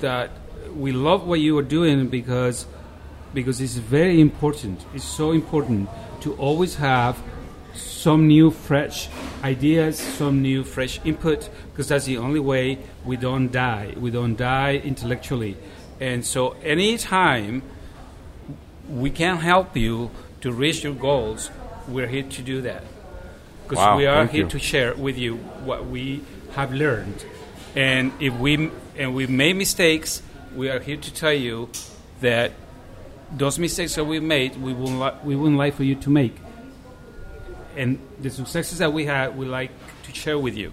that 0.00 0.30
we 0.74 0.92
love 0.92 1.26
what 1.26 1.40
you 1.40 1.58
are 1.58 1.62
doing 1.62 2.08
because 2.08 2.66
because 3.34 3.60
it's 3.60 3.74
very 3.74 4.20
important. 4.20 4.84
It's 4.94 5.04
so 5.04 5.32
important 5.32 5.88
to 6.22 6.34
always 6.34 6.76
have 6.76 7.16
some 8.00 8.26
new, 8.26 8.50
fresh 8.50 9.10
ideas, 9.44 9.98
some 9.98 10.40
new, 10.40 10.64
fresh 10.64 10.98
input, 11.04 11.50
because 11.70 11.88
that's 11.88 12.06
the 12.06 12.16
only 12.16 12.40
way 12.40 12.78
we 13.04 13.14
don't 13.18 13.52
die. 13.52 13.92
We 13.94 14.10
don't 14.10 14.36
die 14.36 14.76
intellectually. 14.82 15.58
And 16.00 16.24
so, 16.24 16.52
anytime 16.62 17.62
we 18.88 19.10
can 19.10 19.36
help 19.36 19.76
you 19.76 20.10
to 20.40 20.50
reach 20.50 20.82
your 20.82 20.94
goals, 20.94 21.50
we're 21.86 22.06
here 22.06 22.22
to 22.22 22.42
do 22.42 22.62
that. 22.62 22.84
Because 23.64 23.84
Wow, 23.84 23.98
we 23.98 24.06
are 24.06 24.26
here 24.26 24.44
you. 24.44 24.48
to 24.48 24.58
share 24.58 24.94
with 24.94 25.18
you 25.18 25.36
what 25.68 25.86
we 25.86 26.22
have 26.56 26.72
learned. 26.72 27.22
And 27.76 28.12
if 28.18 28.32
we 28.38 28.70
and 28.96 29.14
we 29.14 29.26
made 29.26 29.56
mistakes, 29.56 30.22
we 30.56 30.70
are 30.70 30.80
here 30.80 30.96
to 30.96 31.12
tell 31.12 31.34
you 31.34 31.68
that 32.22 32.52
those 33.30 33.58
mistakes 33.58 33.94
that 33.96 34.04
we 34.04 34.20
made, 34.20 34.56
we 34.56 34.72
wouldn't 34.72 35.00
li- 35.00 35.18
we 35.22 35.36
wouldn't 35.36 35.58
like 35.58 35.74
for 35.74 35.84
you 35.84 35.96
to 35.96 36.08
make. 36.10 36.34
And 37.80 37.98
the 38.20 38.28
successes 38.28 38.76
that 38.80 38.92
we 38.92 39.06
had, 39.06 39.38
we 39.38 39.46
like 39.46 39.70
to 40.02 40.14
share 40.14 40.38
with 40.38 40.54
you. 40.54 40.70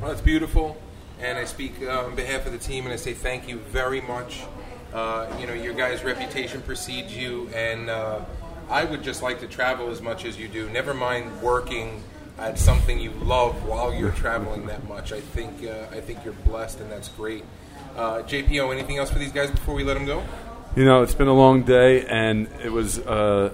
Well, 0.00 0.10
that's 0.10 0.20
beautiful, 0.20 0.76
and 1.20 1.38
I 1.38 1.44
speak 1.44 1.74
uh, 1.80 2.06
on 2.06 2.16
behalf 2.16 2.44
of 2.44 2.50
the 2.50 2.58
team, 2.58 2.82
and 2.86 2.92
I 2.92 2.96
say 2.96 3.14
thank 3.14 3.46
you 3.46 3.58
very 3.58 4.00
much. 4.00 4.42
Uh, 4.92 5.32
you 5.38 5.46
know, 5.46 5.52
your 5.52 5.74
guys' 5.74 6.02
reputation 6.02 6.60
precedes 6.62 7.16
you, 7.16 7.48
and 7.54 7.88
uh, 7.88 8.18
I 8.68 8.84
would 8.84 9.04
just 9.04 9.22
like 9.22 9.38
to 9.42 9.46
travel 9.46 9.90
as 9.90 10.02
much 10.02 10.24
as 10.24 10.36
you 10.36 10.48
do. 10.48 10.68
Never 10.70 10.92
mind 10.92 11.40
working 11.40 12.02
at 12.36 12.58
something 12.58 12.98
you 12.98 13.12
love 13.22 13.64
while 13.64 13.94
you're 13.94 14.10
traveling 14.24 14.66
that 14.66 14.88
much. 14.88 15.12
I 15.12 15.20
think 15.20 15.64
uh, 15.64 15.86
I 15.92 16.00
think 16.00 16.24
you're 16.24 16.34
blessed, 16.34 16.80
and 16.80 16.90
that's 16.90 17.10
great. 17.10 17.44
Uh, 17.94 18.22
JPO, 18.22 18.72
anything 18.72 18.98
else 18.98 19.08
for 19.08 19.20
these 19.20 19.30
guys 19.30 19.52
before 19.52 19.76
we 19.76 19.84
let 19.84 19.94
them 19.94 20.04
go? 20.04 20.24
You 20.74 20.84
know, 20.84 21.04
it's 21.04 21.14
been 21.14 21.28
a 21.28 21.32
long 21.32 21.62
day, 21.62 22.04
and 22.06 22.48
it 22.60 22.72
was. 22.72 22.98
Uh, 22.98 23.52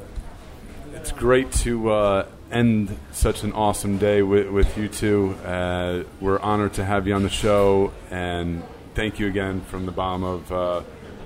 it's 0.95 1.12
great 1.12 1.53
to 1.53 1.90
uh, 1.90 2.27
end 2.51 2.97
such 3.13 3.43
an 3.43 3.53
awesome 3.53 3.99
day 3.99 4.23
with, 4.23 4.49
with 4.49 4.77
you 4.77 4.89
two. 4.89 5.35
Uh, 5.45 6.05
we're 6.21 6.39
honored 6.41 6.75
to 6.75 6.85
have 6.85 7.07
you 7.07 7.15
on 7.15 7.23
the 7.23 7.29
show, 7.31 7.93
and 8.11 8.63
thank 8.95 9.19
you 9.19 9.27
again 9.29 9.61
from 9.63 9.87
the 9.87 9.93
bottom 9.93 10.25
of 10.25 10.53
uh, 10.53 10.83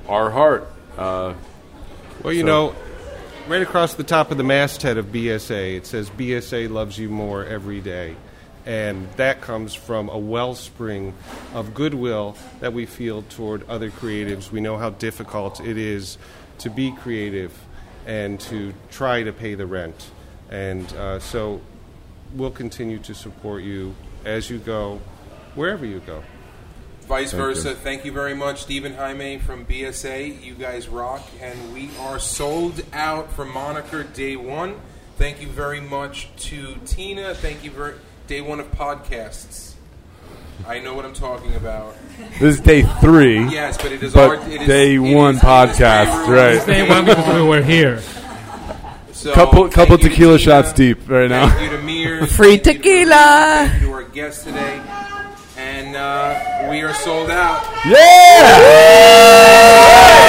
our 0.08 0.30
heart. 0.30 0.70
Uh, 0.98 1.34
Well, 2.22 2.32
you 2.32 2.40
So- 2.40 2.46
know, 2.46 2.74
right 3.48 3.62
across 3.62 3.94
the 3.94 4.04
top 4.04 4.30
of 4.30 4.36
the 4.38 4.44
masthead 4.44 4.96
of 4.98 5.06
BSA, 5.12 5.76
it 5.76 5.86
says 5.86 6.10
BSA 6.10 6.68
loves 6.68 6.98
you 6.98 7.08
more 7.08 7.44
every 7.44 7.80
day. 7.80 8.16
And 8.66 9.08
that 9.16 9.42
comes 9.42 9.74
from 9.74 10.08
a 10.08 10.16
wellspring 10.16 11.12
of 11.52 11.74
goodwill 11.74 12.34
that 12.60 12.72
we 12.72 12.86
feel 12.86 13.20
toward 13.22 13.68
other 13.68 13.90
creatives. 13.90 14.50
We 14.50 14.62
know 14.62 14.78
how 14.78 14.88
difficult 14.90 15.60
it 15.60 15.76
is 15.76 16.16
to 16.60 16.70
be 16.70 16.90
creative 16.92 17.52
and 18.06 18.40
to 18.40 18.72
try 18.90 19.22
to 19.22 19.32
pay 19.34 19.54
the 19.54 19.66
rent. 19.66 20.10
And 20.54 20.92
uh, 20.94 21.18
so 21.18 21.60
we'll 22.32 22.52
continue 22.52 23.00
to 23.00 23.14
support 23.14 23.64
you 23.64 23.92
as 24.24 24.48
you 24.48 24.58
go, 24.58 25.00
wherever 25.56 25.84
you 25.84 25.98
go. 25.98 26.22
Vice 27.08 27.32
Thank 27.32 27.42
versa. 27.42 27.68
you. 27.70 27.74
Thank 27.74 28.04
you 28.04 28.12
very 28.12 28.34
much, 28.34 28.62
Stephen 28.62 28.94
Jaime 28.94 29.38
from 29.38 29.66
BSA. 29.66 30.42
You 30.44 30.54
guys 30.54 30.88
rock, 30.88 31.22
and 31.40 31.74
we 31.74 31.90
are 32.00 32.20
sold 32.20 32.82
out 32.92 33.32
for 33.32 33.44
Moniker 33.44 34.04
Day 34.04 34.36
One. 34.36 34.76
Thank 35.18 35.42
you 35.42 35.48
very 35.48 35.80
much 35.80 36.28
to 36.50 36.76
Tina. 36.86 37.34
Thank 37.34 37.64
you 37.64 37.72
very 37.72 37.94
Day 38.28 38.40
One 38.40 38.60
of 38.60 38.70
podcasts. 38.72 39.74
I 40.68 40.78
know 40.78 40.94
what 40.94 41.04
I'm 41.04 41.14
talking 41.14 41.54
about. 41.56 41.96
this 42.38 42.54
is 42.54 42.60
day 42.60 42.82
three. 43.00 43.44
Yes, 43.48 43.76
but 43.76 43.90
it 43.90 44.02
is 44.04 44.14
But 44.14 44.28
our 44.38 44.48
it 44.48 44.62
is, 44.62 44.68
day 44.68 44.94
it 44.94 44.98
one 44.98 45.34
it 45.34 45.38
is 45.38 45.42
podcast, 45.42 46.26
very 46.26 46.38
right. 46.38 46.54
real. 46.56 46.66
Day 46.66 46.88
one 46.88 47.04
because 47.04 47.34
we 47.34 47.42
were 47.42 47.62
here. 47.62 48.00
So 49.24 49.32
couple 49.32 49.66
couple 49.70 49.96
tequila, 49.96 50.38
shots 50.38 50.74
deep 50.74 51.08
right 51.08 51.30
now. 51.30 51.48
Thank 51.56 51.72
you 51.72 51.78
to 51.78 52.26
Free 52.26 52.58
tequila. 52.58 53.72
You 53.80 53.86
to 53.86 53.92
our 53.92 54.02
guest 54.02 54.44
today. 54.44 54.82
And 55.56 55.96
uh, 55.96 56.68
we 56.68 56.82
are 56.82 56.92
sold 56.92 57.30
out. 57.30 57.64
Yeah! 57.86 58.60
yeah! 58.60 60.23